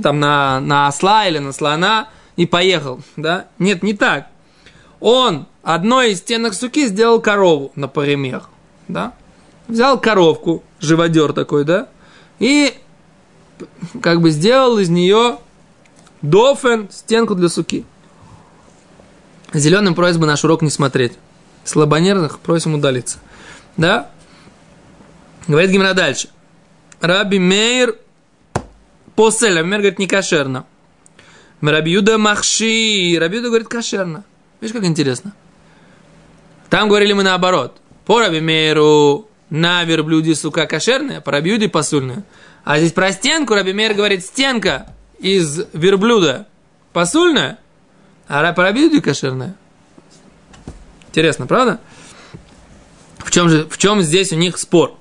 там 0.01 0.19
на, 0.19 0.59
на 0.59 0.87
осла 0.87 1.27
или 1.27 1.39
на 1.39 1.51
слона 1.51 2.09
и 2.35 2.45
поехал, 2.45 3.01
да? 3.15 3.47
Нет, 3.59 3.83
не 3.83 3.93
так. 3.93 4.27
Он 4.99 5.47
одной 5.61 6.11
из 6.11 6.19
стенок 6.19 6.53
суки 6.53 6.87
сделал 6.87 7.21
корову, 7.21 7.71
например, 7.75 8.43
да? 8.87 9.13
Взял 9.67 9.99
коровку, 9.99 10.63
живодер 10.79 11.33
такой, 11.33 11.63
да? 11.63 11.87
И 12.39 12.73
как 14.01 14.21
бы 14.21 14.31
сделал 14.31 14.79
из 14.79 14.89
нее 14.89 15.37
дофен, 16.21 16.89
стенку 16.91 17.35
для 17.35 17.49
суки. 17.49 17.85
Зеленым 19.53 19.93
просьба 19.93 20.25
наш 20.25 20.43
урок 20.43 20.61
не 20.63 20.69
смотреть. 20.69 21.13
Слабонервных 21.63 22.39
просим 22.39 22.73
удалиться. 22.73 23.19
Да? 23.77 24.09
Говорит 25.47 25.71
Гимна 25.71 25.93
дальше. 25.93 26.29
Раби 26.99 27.39
Мейр 27.39 27.95
Посель, 29.15 29.53
например, 29.53 29.79
говорит, 29.79 29.99
не 29.99 30.07
кошерно. 30.07 30.65
Рабиуда 31.61 32.17
махши. 32.17 33.15
Рабиуда 33.19 33.47
говорит, 33.47 33.67
кошерно. 33.67 34.23
Видишь, 34.59 34.75
как 34.75 34.85
интересно. 34.85 35.33
Там 36.69 36.89
говорили 36.89 37.13
мы 37.13 37.23
наоборот. 37.23 37.79
По 38.05 38.19
Рабимеру 38.19 39.29
на 39.49 39.83
верблюде 39.83 40.33
сука 40.33 40.65
кошерная, 40.65 41.21
по 41.21 41.31
Рабиуде 41.31 41.69
посульная. 41.69 42.23
А 42.63 42.79
здесь 42.79 42.91
про 42.91 43.11
стенку 43.11 43.53
Рабимер 43.53 43.93
говорит, 43.93 44.25
стенка 44.25 44.87
из 45.19 45.61
верблюда 45.73 46.47
посульная, 46.91 47.59
а 48.27 48.51
по 48.53 48.63
Рабиуде 48.63 49.01
кошерная. 49.01 49.55
Интересно, 51.09 51.45
правда? 51.45 51.79
В 53.19 53.29
чем 53.29 53.47
же, 53.47 53.67
в 53.69 53.77
чем 53.77 54.01
здесь 54.01 54.33
у 54.33 54.35
них 54.35 54.57
спор? 54.57 54.97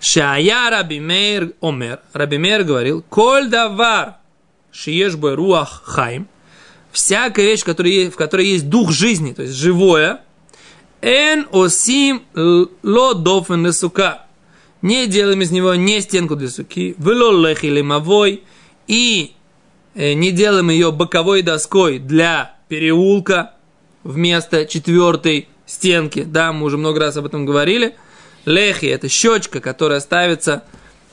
Шая 0.00 0.70
Рабимейр 0.70 1.52
Омер. 1.60 2.00
Рабимейр 2.12 2.64
говорил, 2.64 3.04
Коль 3.08 3.48
давар 3.48 4.16
шиеш 4.72 5.16
бы 5.16 5.36
руах 5.36 5.82
хайм. 5.84 6.26
Всякая 6.90 7.46
вещь, 7.46 7.60
в 7.60 8.16
которой, 8.16 8.46
есть 8.46 8.68
дух 8.68 8.90
жизни, 8.90 9.32
то 9.32 9.42
есть 9.42 9.54
живое, 9.54 10.22
эн 11.02 11.46
осим 11.52 12.22
ло 12.34 13.14
дофен 13.14 13.64
лесука. 13.66 14.26
Не 14.82 15.06
делаем 15.06 15.42
из 15.42 15.50
него 15.50 15.74
не 15.74 16.00
стенку 16.00 16.36
для 16.36 16.48
суки, 16.48 16.94
вело 16.98 17.46
лех 17.46 17.62
или 17.64 17.82
мавой, 17.82 18.42
и 18.88 19.34
э, 19.94 20.14
не 20.14 20.32
делаем 20.32 20.70
ее 20.70 20.90
боковой 20.90 21.42
доской 21.42 21.98
для 21.98 22.56
переулка 22.68 23.54
вместо 24.02 24.64
четвертой 24.64 25.48
стенки. 25.66 26.24
Да, 26.24 26.52
мы 26.52 26.66
уже 26.66 26.78
много 26.78 26.98
раз 26.98 27.16
об 27.16 27.26
этом 27.26 27.44
говорили. 27.44 27.94
Лехи– 28.44 28.86
это 28.86 29.08
щечка, 29.08 29.60
которая 29.60 30.00
ставится 30.00 30.64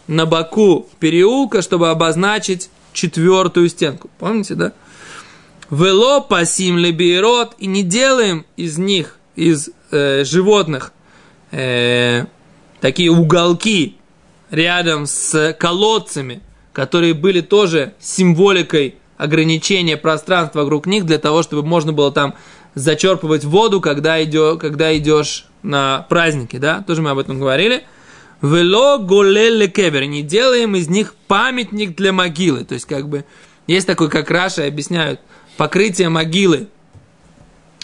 на 0.08 0.26
боку 0.26 0.88
переулка, 1.00 1.62
чтобы 1.62 1.90
обозначить 1.90 2.70
четвертую 2.94 3.70
стенку. 3.70 4.10
Помните, 4.18 4.56
да? 4.56 4.74
Вело 5.70 6.22
пасим 6.22 6.78
лебейрот, 6.78 7.56
и 7.60 7.68
не 7.68 7.84
делаем 7.84 8.46
из 8.56 8.78
них, 8.78 9.18
из 9.36 9.70
э, 9.92 10.24
животных, 10.24 10.94
э, 11.52 12.26
такие 12.80 13.12
уголки 13.12 13.98
рядом 14.50 15.06
с 15.06 15.56
колодцами, 15.60 16.42
которые 16.72 17.14
были 17.14 17.42
тоже 17.42 17.94
символикой 18.00 18.96
ограничения 19.18 19.98
пространства 19.98 20.62
вокруг 20.62 20.86
них, 20.86 21.06
для 21.06 21.18
того, 21.18 21.44
чтобы 21.44 21.64
можно 21.64 21.92
было 21.92 22.12
там 22.12 22.36
зачерпывать 22.78 23.44
воду, 23.44 23.82
когда, 23.82 24.24
идё, 24.24 24.58
когда 24.58 24.96
идешь 24.98 25.46
на 25.64 26.06
праздники, 26.10 26.58
да, 26.58 26.84
тоже 26.86 27.02
мы 27.02 27.10
об 27.10 27.18
этом 27.18 27.40
говорили. 27.40 27.84
Вело 28.42 29.00
голеле 29.00 29.68
кевер, 29.68 30.04
не 30.06 30.22
делаем 30.22 30.76
из 30.76 30.88
них 30.88 31.16
памятник 31.28 31.96
для 31.96 32.14
могилы, 32.14 32.64
то 32.64 32.76
есть 32.76 32.86
как 32.86 33.10
бы 33.10 33.26
есть 33.66 33.88
такой, 33.88 34.10
как 34.10 34.30
Раша 34.30 34.66
объясняют, 34.66 35.20
покрытие 35.58 36.10
могилы 36.10 36.68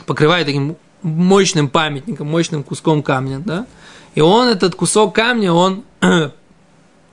покрывает 0.05 0.45
таким 0.45 0.77
мощным 1.01 1.69
памятником, 1.69 2.27
мощным 2.27 2.63
куском 2.63 3.01
камня, 3.01 3.39
да, 3.39 3.65
и 4.13 4.21
он, 4.21 4.47
этот 4.47 4.75
кусок 4.75 5.15
камня, 5.15 5.51
он 5.53 5.83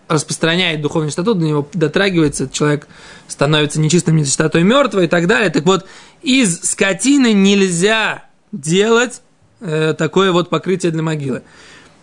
распространяет 0.08 0.82
духовный 0.82 1.10
статут, 1.10 1.38
до 1.38 1.46
него 1.46 1.68
дотрагивается, 1.72 2.48
человек 2.50 2.88
становится 3.26 3.80
нечистым, 3.80 4.16
нечистотой 4.16 4.64
мертвой 4.64 5.04
и 5.04 5.08
так 5.08 5.26
далее. 5.26 5.50
Так 5.50 5.64
вот, 5.64 5.86
из 6.22 6.60
скотины 6.62 7.32
нельзя 7.32 8.24
делать 8.52 9.22
э, 9.60 9.94
такое 9.96 10.32
вот 10.32 10.50
покрытие 10.50 10.92
для 10.92 11.02
могилы. 11.02 11.42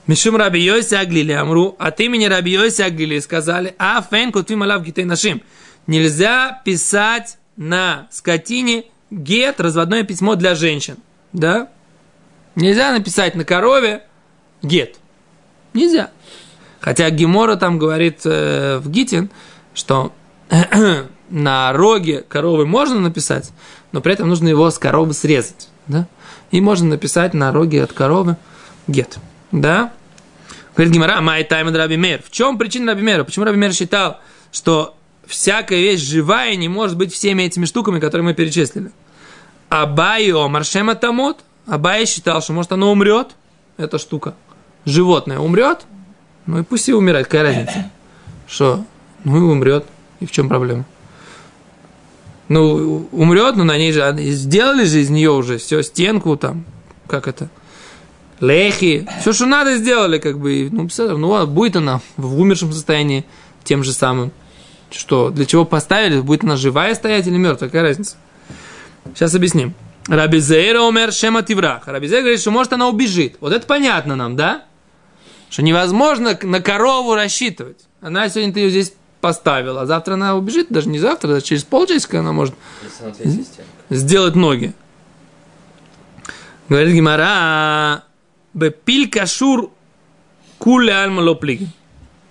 Мишум 0.07 0.37
Раби 0.37 0.61
Йоси 0.61 0.95
Аглили 0.95 1.33
Амру, 1.33 1.75
от 1.77 1.99
имени 1.99 2.25
Раби 2.25 2.51
Йоси 2.51 2.81
Аглили 2.81 3.19
сказали, 3.19 3.75
а 3.77 4.01
фен 4.01 4.31
кутвим 4.31 4.63
алав 4.63 4.83
гитей 4.83 5.03
нашим. 5.03 5.41
Нельзя 5.85 6.61
писать 6.63 7.37
на 7.57 8.07
скотине 8.11 8.85
гет, 9.11 9.59
разводное 9.59 10.03
письмо 10.03 10.35
для 10.35 10.55
женщин. 10.55 10.97
Да? 11.33 11.69
Нельзя 12.55 12.91
написать 12.91 13.35
на 13.35 13.43
корове 13.43 14.03
гет. 14.61 14.97
Нельзя. 15.73 16.11
Хотя 16.79 17.09
Гемора 17.09 17.55
там 17.55 17.77
говорит 17.77 18.21
э, 18.25 18.77
в 18.77 18.89
Гитин, 18.89 19.29
что 19.73 20.13
на 21.29 21.73
роге 21.73 22.23
коровы 22.27 22.65
можно 22.65 22.99
написать, 22.99 23.51
но 23.91 24.01
при 24.01 24.13
этом 24.13 24.29
нужно 24.29 24.47
его 24.47 24.69
с 24.69 24.77
коровы 24.77 25.13
срезать. 25.13 25.69
Да? 25.87 26.07
И 26.51 26.61
можно 26.61 26.87
написать 26.87 27.33
на 27.33 27.51
роге 27.51 27.83
от 27.83 27.93
коровы 27.93 28.37
гет. 28.87 29.17
Да? 29.51 29.91
Говорит 30.75 30.93
Гимара, 30.93 31.21
май 31.21 31.43
тайм 31.43 31.73
Раби 31.75 31.97
Мер. 31.97 32.21
В 32.23 32.31
чем 32.31 32.57
причина 32.57 32.93
Раби 32.93 33.01
Мера? 33.01 33.23
Почему 33.23 33.45
Раби 33.45 33.57
Мер 33.57 33.73
считал, 33.73 34.19
что 34.51 34.95
всякая 35.25 35.79
вещь 35.79 36.01
живая 36.01 36.55
не 36.55 36.69
может 36.69 36.97
быть 36.97 37.13
всеми 37.13 37.43
этими 37.43 37.65
штуками, 37.65 37.99
которые 37.99 38.25
мы 38.25 38.33
перечислили? 38.33 38.91
Абай 39.69 40.31
Маршема 40.31 40.95
Тамот. 40.95 41.39
Абай 41.65 42.05
считал, 42.05 42.41
что 42.41 42.53
может 42.53 42.71
оно 42.71 42.91
умрет, 42.91 43.31
эта 43.75 43.97
штука. 43.97 44.35
Животное 44.85 45.39
умрет, 45.39 45.85
ну 46.45 46.59
и 46.59 46.63
пусть 46.63 46.87
и 46.87 46.93
умирает, 46.93 47.27
какая 47.27 47.43
разница? 47.43 47.91
Что? 48.47 48.85
Ну 49.25 49.35
и 49.35 49.41
умрет. 49.41 49.85
И 50.21 50.25
в 50.25 50.31
чем 50.31 50.47
проблема? 50.47 50.85
Ну, 52.49 53.07
умрет, 53.11 53.55
но 53.57 53.63
на 53.63 53.77
ней 53.77 53.91
же 53.91 54.15
сделали 54.17 54.85
же 54.85 55.01
из 55.01 55.09
нее 55.09 55.31
уже 55.31 55.57
все, 55.57 55.81
стенку 55.81 56.37
там, 56.37 56.65
как 57.07 57.27
это, 57.27 57.49
лехи, 58.39 59.07
все, 59.19 59.33
что 59.33 59.45
надо, 59.45 59.75
сделали, 59.77 60.17
как 60.17 60.39
бы, 60.39 60.69
ну, 60.71 60.87
ну, 60.97 61.47
будет 61.47 61.75
она 61.75 62.01
в 62.15 62.39
умершем 62.39 62.71
состоянии 62.71 63.25
тем 63.63 63.83
же 63.83 63.91
самым. 63.91 64.31
Что, 64.89 65.29
для 65.29 65.45
чего 65.45 65.65
поставили, 65.65 66.21
будет 66.21 66.45
она 66.45 66.55
живая 66.55 66.95
стоять 66.95 67.27
или 67.27 67.35
мертвая, 67.35 67.69
какая 67.69 67.83
разница? 67.83 68.15
Сейчас 69.13 69.35
объясним. 69.35 69.73
Рабизейра 70.07 70.81
умер 70.81 71.11
шема 71.11 71.43
тиврах. 71.43 71.87
Рабизейра 71.87 72.21
говорит, 72.21 72.39
что 72.39 72.51
может 72.51 72.71
она 72.71 72.87
убежит. 72.87 73.35
Вот 73.41 73.51
это 73.51 73.67
понятно 73.67 74.15
нам, 74.15 74.37
да? 74.37 74.63
Что 75.49 75.63
невозможно 75.63 76.37
на 76.41 76.61
корову 76.61 77.13
рассчитывать. 77.13 77.79
Она 77.99 78.29
сегодня 78.29 78.53
ты 78.53 78.61
ее 78.61 78.69
здесь 78.69 78.93
поставила, 79.27 79.81
а 79.81 79.85
завтра 79.85 80.13
она 80.13 80.37
убежит, 80.37 80.67
даже 80.69 80.87
не 80.87 80.99
завтра, 80.99 81.27
даже 81.27 81.43
через 81.43 81.65
полчасика 81.65 82.21
она 82.21 82.31
может 82.31 82.55
сделать 83.89 84.35
ноги. 84.35 84.73
Говорит 86.69 86.95
Гимара, 86.95 88.05
бепиль 88.53 89.09
кашур 89.09 89.69
куля 90.59 91.03
альмалоплиги. 91.03 91.67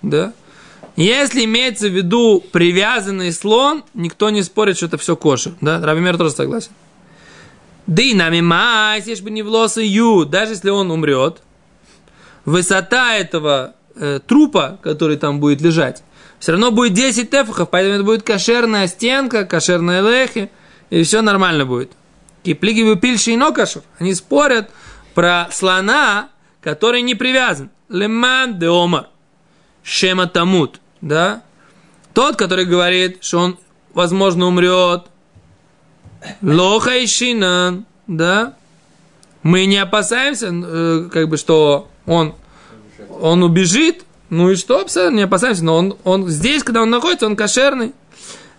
Да? 0.01 0.33
Если 0.95 1.45
имеется 1.45 1.87
в 1.87 1.91
виду 1.91 2.43
привязанный 2.51 3.31
слон, 3.31 3.83
никто 3.93 4.31
не 4.31 4.41
спорит, 4.41 4.77
что 4.77 4.87
это 4.87 4.97
все 4.97 5.15
кошер. 5.15 5.53
Да? 5.61 5.79
Равимер 5.79 6.17
тоже 6.17 6.31
согласен. 6.31 6.71
Да 7.85 8.01
и 8.01 8.15
нами 8.15 8.39
если 9.07 9.23
бы 9.23 9.29
не 9.29 9.43
в 9.43 9.49
ю, 9.77 10.25
даже 10.25 10.53
если 10.53 10.71
он 10.71 10.89
умрет, 10.89 11.43
высота 12.43 13.13
этого 13.13 13.75
э, 13.95 14.19
трупа, 14.25 14.79
который 14.81 15.17
там 15.17 15.39
будет 15.39 15.61
лежать, 15.61 16.01
все 16.39 16.51
равно 16.51 16.71
будет 16.71 16.93
10 16.93 17.29
тефахов, 17.29 17.69
поэтому 17.69 17.95
это 17.95 18.03
будет 18.03 18.23
кошерная 18.23 18.87
стенка, 18.87 19.45
кошерная 19.45 20.01
лехи, 20.01 20.51
и 20.89 21.03
все 21.03 21.21
нормально 21.21 21.65
будет. 21.65 21.91
Киплиги 22.43 22.83
выпильши 22.83 23.31
и 23.31 23.53
кашер. 23.53 23.81
Они 23.99 24.13
спорят 24.13 24.69
про 25.13 25.49
слона, 25.51 26.29
который 26.61 27.01
не 27.01 27.15
привязан. 27.15 27.71
Леман 27.89 28.59
де 28.59 28.67
омар. 28.67 29.07
Шема 29.83 30.27
тамут. 30.27 30.79
Да? 31.01 31.43
Тот, 32.13 32.35
который 32.35 32.65
говорит, 32.65 33.23
что 33.23 33.39
он, 33.39 33.59
возможно, 33.93 34.47
умрет. 34.47 35.05
Лоха 36.41 36.97
и 36.97 37.07
шинан. 37.07 37.85
Да? 38.05 38.55
Мы 39.43 39.65
не 39.65 39.77
опасаемся, 39.77 40.47
э, 40.51 41.09
как 41.11 41.29
бы, 41.29 41.37
что 41.37 41.89
он, 42.05 42.35
он 43.19 43.43
убежит, 43.43 44.03
ну 44.29 44.51
и 44.51 44.55
что, 44.55 44.85
не 45.09 45.21
опасаемся, 45.21 45.63
но 45.63 45.77
он, 45.77 45.97
он 46.03 46.27
здесь, 46.27 46.63
когда 46.63 46.81
он 46.81 46.89
находится, 46.89 47.25
он 47.25 47.35
кошерный. 47.35 47.93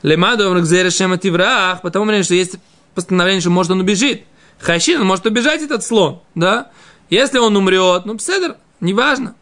Лемаду 0.03 0.55
решема 0.55 1.19
тиврах, 1.19 1.83
потому 1.83 2.23
что 2.23 2.35
есть 2.35 2.57
постановление, 2.95 3.41
что 3.41 3.51
может 3.51 3.73
он 3.73 3.81
убежит. 3.81 4.25
Хащин, 4.61 5.01
он 5.01 5.07
может 5.07 5.27
убежать 5.27 5.63
этот 5.63 5.85
слон, 5.85 6.21
да? 6.35 6.71
Если 7.11 7.39
он 7.39 7.57
умрет, 7.57 8.07
ну, 8.07 8.17
пседер, 8.17 8.57
неважно. 8.81 9.35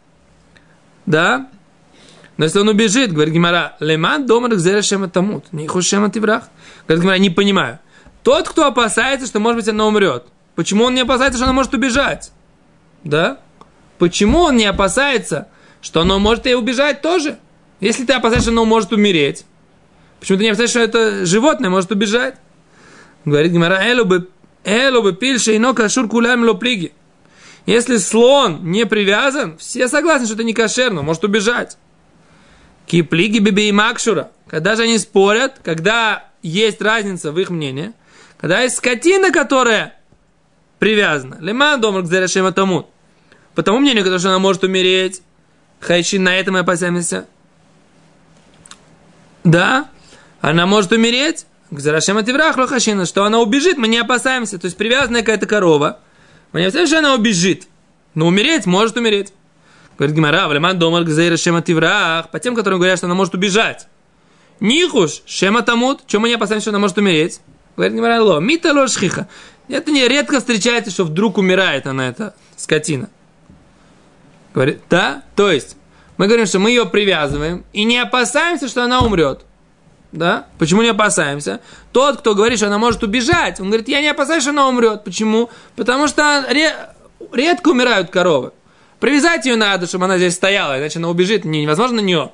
Да? 1.05 1.49
Но 2.37 2.45
если 2.45 2.59
он 2.59 2.67
убежит, 2.67 3.13
говорит 3.13 3.33
Гимара, 3.33 3.75
леман 3.79 4.25
дома 4.25 4.47
решема 4.49 5.09
тамут, 5.09 5.45
не 5.51 5.67
хушема 5.67 6.11
тиврах. 6.11 6.43
Говорит 6.87 7.03
Гимара, 7.03 7.17
не 7.17 7.29
понимаю. 7.29 7.79
Тот, 8.23 8.47
кто 8.47 8.67
опасается, 8.67 9.25
что, 9.25 9.39
может 9.39 9.57
быть, 9.57 9.67
она 9.67 9.85
умрет, 9.87 10.25
почему 10.55 10.85
он 10.85 10.93
не 10.93 11.01
опасается, 11.01 11.37
что 11.37 11.45
она 11.45 11.53
может 11.53 11.73
убежать? 11.73 12.31
Да? 13.03 13.39
Почему 13.97 14.41
он 14.41 14.57
не 14.57 14.65
опасается, 14.65 15.47
что 15.81 16.01
оно 16.01 16.19
может 16.19 16.47
и 16.47 16.55
убежать 16.55 17.01
тоже? 17.01 17.37
Если 17.79 18.05
ты 18.05 18.13
опасаешься, 18.13 18.49
что 18.49 18.51
оно 18.51 18.65
может 18.65 18.91
умереть, 18.91 19.45
почему 20.19 20.37
ты 20.37 20.43
не 20.45 20.49
опасаешься, 20.49 20.79
что 20.79 20.99
это 20.99 21.25
животное 21.25 21.69
может 21.69 21.91
убежать? 21.91 22.35
Говорит 23.25 23.51
Гимара, 23.51 23.81
элу 23.83 24.05
бы, 24.05 24.29
элу 24.63 25.01
бы 25.01 25.13
пильше 25.13 25.55
и 25.55 25.73
кашур 25.73 26.07
кулям 26.07 26.43
лоплиги. 26.43 26.93
Если 27.65 27.97
слон 27.97 28.59
не 28.63 28.85
привязан, 28.85 29.57
все 29.57 29.89
согласны, 29.89 30.25
что 30.25 30.35
это 30.35 30.43
не 30.43 30.53
кошерно, 30.53 31.01
может 31.01 31.25
убежать. 31.25 31.77
Киплиги 32.85 33.39
биби 33.39 33.67
и 33.67 33.71
макшура. 33.73 34.31
Когда 34.47 34.77
же 34.77 34.83
они 34.83 34.97
спорят, 34.97 35.59
когда 35.63 36.29
есть 36.41 36.81
разница 36.81 37.33
в 37.33 37.39
их 37.39 37.49
мнении, 37.49 37.91
когда 38.37 38.61
есть 38.61 38.77
скотина, 38.77 39.31
которая 39.31 39.97
привязана. 40.79 41.37
Леман 41.41 41.81
домр 41.81 42.03
к 42.03 42.51
тамут. 42.53 42.87
По 43.55 43.63
тому 43.63 43.79
мнению, 43.79 44.19
что 44.19 44.29
она 44.29 44.39
может 44.39 44.63
умереть, 44.63 45.21
Хайшин, 45.79 46.23
на 46.23 46.35
этом 46.35 46.53
мы 46.53 46.59
опасаемся. 46.59 47.25
Да, 49.43 49.89
она 50.41 50.65
может 50.65 50.91
умереть, 50.91 51.45
Гзарашема 51.69 52.23
Тиврах 52.23 52.57
Лохашина, 52.57 53.05
что 53.05 53.25
она 53.25 53.39
убежит, 53.39 53.77
мы 53.77 53.87
не 53.87 53.97
опасаемся. 53.97 54.57
То 54.57 54.65
есть 54.65 54.77
привязанная 54.77 55.21
какая-то 55.21 55.45
корова. 55.45 55.99
Мы 56.53 56.61
не 56.61 56.67
опасаемся, 56.67 56.95
что 56.95 56.99
она 56.99 57.13
убежит. 57.13 57.67
Но 58.13 58.27
умереть 58.27 58.65
может 58.65 58.97
умереть. 58.97 59.33
Говорит 59.97 60.15
Гимара, 60.15 60.47
Валиман 60.47 60.79
Домар 60.79 61.03
Гзарашема 61.03 61.61
Тиврах, 61.61 62.29
по 62.29 62.39
тем, 62.39 62.55
которым 62.55 62.79
говорят, 62.79 62.99
что 62.99 63.07
она 63.07 63.15
может 63.15 63.33
убежать. 63.33 63.87
Нихуш, 64.59 65.21
Шема 65.25 65.61
Тамут, 65.61 66.07
чем 66.07 66.21
мы 66.21 66.29
не 66.29 66.35
опасаемся, 66.35 66.65
что 66.65 66.71
она 66.71 66.79
может 66.79 66.97
умереть? 66.97 67.41
Говорит 67.75 67.95
Гимара, 67.95 68.21
Ло, 68.21 68.39
Мита 68.39 68.73
Лошхиха. 68.73 69.27
Это 69.67 69.91
не 69.91 70.07
редко 70.07 70.39
встречается, 70.39 70.91
что 70.91 71.03
вдруг 71.03 71.37
умирает 71.37 71.85
она, 71.85 72.07
эта 72.07 72.33
скотина. 72.55 73.09
Говорит, 74.57 74.79
да, 74.89 75.21
то 75.35 75.51
есть, 75.51 75.77
мы 76.17 76.25
говорим, 76.25 76.47
что 76.47 76.57
мы 76.57 76.71
ее 76.71 76.87
привязываем 76.87 77.63
и 77.73 77.83
не 77.83 77.99
опасаемся, 77.99 78.67
что 78.67 78.83
она 78.83 79.01
умрет. 79.01 79.41
Да? 80.11 80.47
Почему 80.57 80.81
не 80.81 80.89
опасаемся? 80.89 81.61
Тот, 81.91 82.17
кто 82.17 82.33
говорит, 82.33 82.57
что 82.57 82.65
она 82.65 82.79
может 82.79 83.03
убежать, 83.03 83.59
он 83.59 83.67
говорит, 83.67 83.87
я 83.87 84.01
не 84.01 84.07
опасаюсь, 84.07 84.41
что 84.41 84.49
она 84.49 84.67
умрет. 84.67 85.03
Почему? 85.03 85.51
Потому 85.75 86.07
что 86.07 86.43
редко 87.33 87.69
умирают 87.69 88.09
коровы. 88.09 88.51
Привязать 88.99 89.45
ее 89.45 89.57
надо, 89.57 89.85
чтобы 89.85 90.05
она 90.05 90.17
здесь 90.17 90.33
стояла, 90.33 90.79
иначе 90.79 90.97
она 90.97 91.09
убежит. 91.09 91.45
Невозможно 91.45 91.97
на 91.97 92.05
нее 92.05 92.31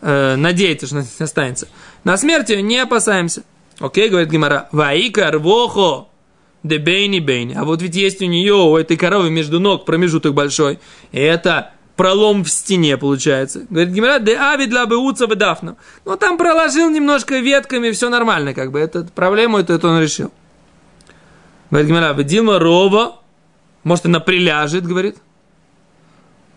э, 0.00 0.36
надеяться, 0.36 0.86
что 0.86 0.98
она 0.98 1.06
останется. 1.18 1.66
На 2.04 2.16
смерть 2.16 2.50
ее 2.50 2.62
не 2.62 2.78
опасаемся. 2.78 3.42
Окей, 3.80 4.08
говорит 4.10 4.30
Гимара. 4.30 4.68
Ваика 4.70 5.28
рвохо 5.32 6.06
де 6.64 6.78
бейни. 6.78 7.54
А 7.54 7.64
вот 7.64 7.82
ведь 7.82 7.94
есть 7.94 8.22
у 8.22 8.24
нее, 8.24 8.54
у 8.54 8.76
этой 8.76 8.96
коровы 8.96 9.30
между 9.30 9.60
ног 9.60 9.84
промежуток 9.84 10.34
большой. 10.34 10.80
И 11.12 11.20
это 11.20 11.72
пролом 11.94 12.42
в 12.42 12.48
стене 12.48 12.96
получается. 12.96 13.66
Говорит 13.70 13.92
Гимара, 13.92 14.18
де 14.18 14.34
ави 14.34 14.66
для 14.66 14.86
беуца 14.86 15.26
бедафна. 15.26 15.76
Ну, 16.04 16.16
там 16.16 16.38
проложил 16.38 16.90
немножко 16.90 17.38
ветками, 17.38 17.90
все 17.90 18.08
нормально, 18.08 18.54
как 18.54 18.72
бы. 18.72 18.80
Эту 18.80 19.04
проблему 19.04 19.58
эту, 19.58 19.74
это 19.74 19.88
он 19.88 20.00
решил. 20.00 20.32
Говорит 21.70 21.88
Гимара, 21.88 22.14
Дилма 22.22 22.58
Рова, 22.58 23.20
может, 23.84 24.06
она 24.06 24.20
приляжет, 24.20 24.86
говорит. 24.86 25.16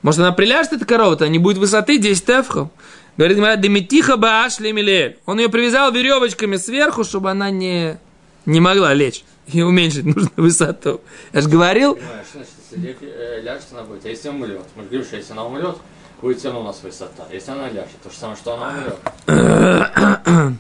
Может, 0.01 0.21
она 0.21 0.31
приляжет, 0.31 0.73
эта 0.73 0.85
корова-то, 0.85 1.27
не 1.27 1.39
будет 1.39 1.57
высоты 1.57 1.97
10 1.97 2.25
тефхов. 2.25 2.69
Говорит 3.17 3.37
Гимара, 3.37 3.57
Демитиха 3.57 4.15
Баашли 4.15 4.71
Милель. 4.71 5.17
Он 5.25 5.37
ее 5.39 5.49
привязал 5.49 5.91
веревочками 5.91 6.55
сверху, 6.55 7.03
чтобы 7.03 7.29
она 7.29 7.49
не, 7.49 7.97
не 8.45 8.61
могла 8.61 8.93
лечь 8.93 9.23
и 9.47 9.61
уменьшить 9.61 10.05
нужную 10.05 10.31
высоту. 10.35 11.01
Я 11.33 11.41
же 11.41 11.49
говорил... 11.49 11.95
Понимаешь, 11.95 12.25
значит, 12.33 12.51
если 12.71 12.97
э, 13.01 13.41
ляжет, 13.41 13.67
она 13.71 13.83
будет. 13.83 14.05
А 14.05 14.09
если 14.09 14.29
умрет? 14.29 14.65
Мы 14.75 14.83
же 14.83 14.89
говорим, 14.89 15.05
что 15.05 15.17
если 15.17 15.31
она 15.33 15.45
умрет, 15.45 15.77
будет 16.21 16.39
все 16.39 16.47
равно 16.47 16.61
у 16.61 16.63
нас 16.65 16.81
высота. 16.83 17.25
Если 17.31 17.51
она 17.51 17.69
ляжет, 17.69 18.01
то 18.03 18.09
же 18.09 18.17
самое, 18.17 18.37
что 18.37 18.53
она 18.55 18.69
умрет. 18.69 20.57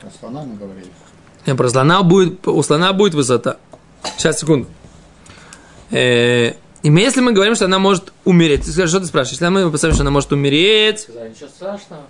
Про 0.00 0.10
слона 0.18 0.42
мы 0.42 0.56
говорили. 0.56 0.90
Не, 1.46 1.54
про 1.54 1.68
слона 1.68 2.02
будет, 2.02 2.46
у 2.46 2.62
слона 2.62 2.92
будет 2.92 3.14
высота. 3.14 3.56
Сейчас, 4.16 4.38
секунду. 4.38 4.68
Э, 5.90 6.52
и 6.82 6.90
мы, 6.90 7.00
если 7.00 7.20
мы 7.20 7.32
говорим, 7.32 7.54
что 7.54 7.64
она 7.64 7.78
может 7.78 8.12
умереть, 8.24 8.64
ты 8.64 8.70
скажешь, 8.70 8.90
что 8.90 9.00
ты 9.00 9.06
спрашиваешь? 9.06 9.40
Если 9.40 9.48
мы 9.48 9.70
представим, 9.70 9.94
что 9.94 10.02
она 10.02 10.10
может 10.10 10.32
умереть, 10.32 11.00
Сказали, 11.00 11.30
ничего 11.30 11.48
страшного. 11.48 12.02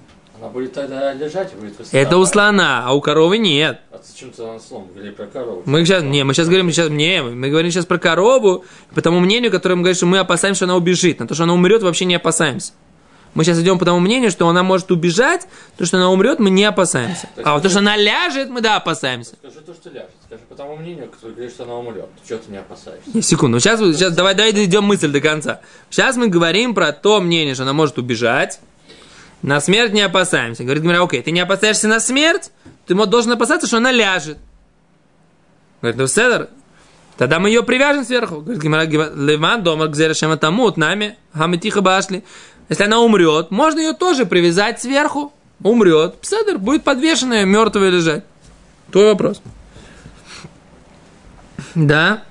Она 0.45 0.53
будет 0.53 0.75
тогда 0.75 1.15
лежать 1.15 1.55
будет 1.55 1.79
высота. 1.79 1.97
это 1.97 2.19
у 2.19 2.27
слона, 2.27 2.85
а 2.85 2.93
у 2.93 3.01
коровы 3.01 3.39
нет. 3.39 3.81
А 3.91 3.99
зачем 4.03 4.31
ты 4.31 4.43
на 4.43 4.61
слом? 4.61 4.89
Говорили 4.93 5.13
про 5.13 5.25
корову. 5.25 5.63
Мы 5.65 5.87
сейчас, 5.87 6.03
не, 6.03 6.23
мы 6.23 6.35
сейчас 6.35 6.49
говорим, 6.49 6.71
сейчас, 6.71 6.91
не, 6.91 7.23
мы 7.23 7.49
говорим 7.49 7.71
сейчас 7.71 7.87
про 7.87 7.97
корову, 7.97 8.63
по 8.95 9.01
тому 9.01 9.21
мнению, 9.21 9.51
которое 9.51 9.77
мы 9.77 9.81
говорим, 9.81 9.97
что 9.97 10.05
мы 10.05 10.19
опасаемся, 10.19 10.59
что 10.59 10.65
она 10.67 10.77
убежит. 10.77 11.19
На 11.19 11.27
то, 11.27 11.35
что 11.35 11.45
она 11.45 11.55
умрет, 11.55 11.83
вообще 11.83 12.05
не 12.05 12.17
опасаемся. 12.17 12.73
Мы 13.33 13.45
сейчас 13.45 13.59
идем 13.59 13.79
по 13.79 13.87
тому 13.87 14.01
мнению, 14.01 14.31
что 14.31 14.47
она 14.47 14.63
может 14.63 14.91
убежать, 14.91 15.49
то, 15.79 15.87
что 15.87 15.97
она 15.97 16.11
умрет, 16.11 16.41
мы 16.41 16.51
не 16.51 16.65
опасаемся. 16.65 17.27
А 17.43 17.55
вот 17.55 17.63
то, 17.63 17.71
что 17.71 17.79
она 17.79 17.97
ляжет, 17.97 18.51
мы 18.51 18.61
да 18.61 18.77
опасаемся. 18.77 19.37
Скажи 19.37 19.61
то, 19.65 19.73
что 19.73 19.89
ляжет. 19.89 20.11
Скажи 20.27 20.43
по 20.47 20.55
тому 20.55 20.77
мнению, 20.77 21.09
которое 21.09 21.33
говорит, 21.33 21.55
что 21.55 21.65
она 21.65 21.77
умрет. 21.77 22.09
Чего 22.29 22.39
ты 22.39 22.51
не 22.51 22.59
опасаешься? 22.59 23.11
Не, 23.15 23.23
секунду, 23.23 23.61
сейчас, 23.61 23.81
сейчас 23.81 24.15
давай, 24.15 24.35
давай 24.35 24.53
дойдем 24.53 24.85
мысль 24.85 25.11
до 25.11 25.23
конца. 25.23 25.63
Сейчас 25.89 26.19
мы 26.19 26.29
говорим 26.29 26.75
про 26.75 26.93
то 26.93 27.23
мнение, 27.23 27.55
что 27.55 27.63
она 27.63 27.73
может 27.73 27.97
убежать. 27.97 28.61
На 29.45 29.61
смерть 29.61 29.93
не 29.93 30.01
опасаемся. 30.01 30.65
Говорит 30.65 30.83
Гимара, 30.83 31.05
окей, 31.05 31.21
ты 31.21 31.31
не 31.31 31.41
опасаешься 31.41 31.87
на 31.87 32.01
смерть, 32.01 32.51
ты 32.87 32.95
должен 32.95 33.33
опасаться, 33.33 33.67
что 33.67 33.77
она 33.77 33.93
ляжет. 33.93 34.39
Говорит, 35.83 36.01
ну 36.01 36.07
седер, 36.07 36.49
тогда 37.19 37.39
мы 37.41 37.51
ее 37.51 37.63
привяжем 37.63 38.07
сверху. 38.07 38.41
Говорит 38.41 38.63
Гимара, 38.63 39.13
Леван, 39.15 39.63
дома, 39.63 39.89
где 39.89 40.15
шема 40.15 40.39
тамут, 40.39 40.79
нами, 40.79 41.19
хамитиха 41.35 41.83
башли. 41.83 42.25
Если 42.71 42.85
она 42.85 43.01
умрет, 43.01 43.51
можно 43.51 43.81
ее 43.81 43.93
тоже 43.93 44.25
привязать 44.25 44.81
сверху. 44.81 45.35
Умрет, 45.63 46.15
седер, 46.23 46.57
будет 46.57 46.83
подвешенная, 46.83 47.45
мертвая 47.45 47.91
лежать. 47.91 48.25
Твой 48.91 49.13
вопрос. 49.13 49.43
Да. 51.75 52.23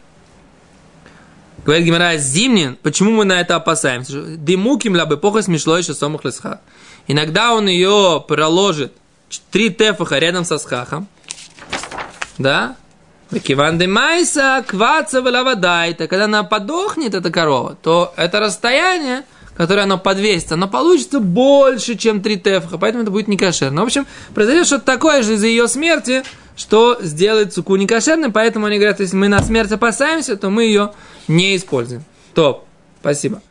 Говорит 1.64 1.86
Гимара, 1.86 2.18
зимнин, 2.18 2.76
почему 2.82 3.12
мы 3.12 3.26
на 3.26 3.40
это 3.40 3.56
опасаемся? 3.56 4.36
Димуким 4.36 4.96
лабы 4.96 5.18
плохо 5.18 5.44
смешло 5.44 5.78
еще 5.78 5.94
самых 5.94 6.26
лесха. 6.26 6.60
Иногда 7.08 7.54
он 7.54 7.68
ее 7.68 8.24
проложит 8.28 8.94
три 9.52 9.70
тефаха 9.70 10.20
рядом 10.20 10.46
со 10.46 10.58
схахом. 10.58 11.08
Да? 12.38 12.76
Киван 13.40 13.78
де 13.78 13.88
майса, 13.88 14.64
кваца 14.68 15.20
это 15.20 16.08
когда 16.08 16.26
она 16.26 16.44
подохнет, 16.44 17.16
эта 17.16 17.32
корова, 17.32 17.76
то 17.82 18.14
это 18.16 18.40
расстояние, 18.40 19.24
которое 19.56 19.84
оно 19.84 19.98
подвесится, 19.98 20.54
оно 20.54 20.68
получится 20.68 21.20
больше, 21.20 21.96
чем 21.96 22.22
три 22.22 22.38
тефаха, 22.38 22.78
поэтому 22.78 23.04
это 23.04 23.12
будет 23.12 23.28
некошерно. 23.28 23.82
В 23.82 23.86
общем, 23.86 24.06
произойдет 24.36 24.68
что-то 24.68 24.86
такое 24.86 25.24
же 25.24 25.34
из-за 25.34 25.48
ее 25.48 25.68
смерти, 25.68 26.24
что 26.56 26.98
сделает 27.02 27.54
суку 27.54 27.76
некошерным, 27.76 28.32
поэтому 28.32 28.68
они 28.68 28.78
говорят, 28.78 29.00
если 29.00 29.16
мы 29.16 29.28
на 29.28 29.42
смерть 29.42 29.72
опасаемся, 29.72 30.38
то 30.38 30.50
мы 30.50 30.66
ее 30.66 30.94
не 31.28 31.56
используем. 31.56 32.04
Топ. 32.36 32.66
Спасибо. 33.02 33.42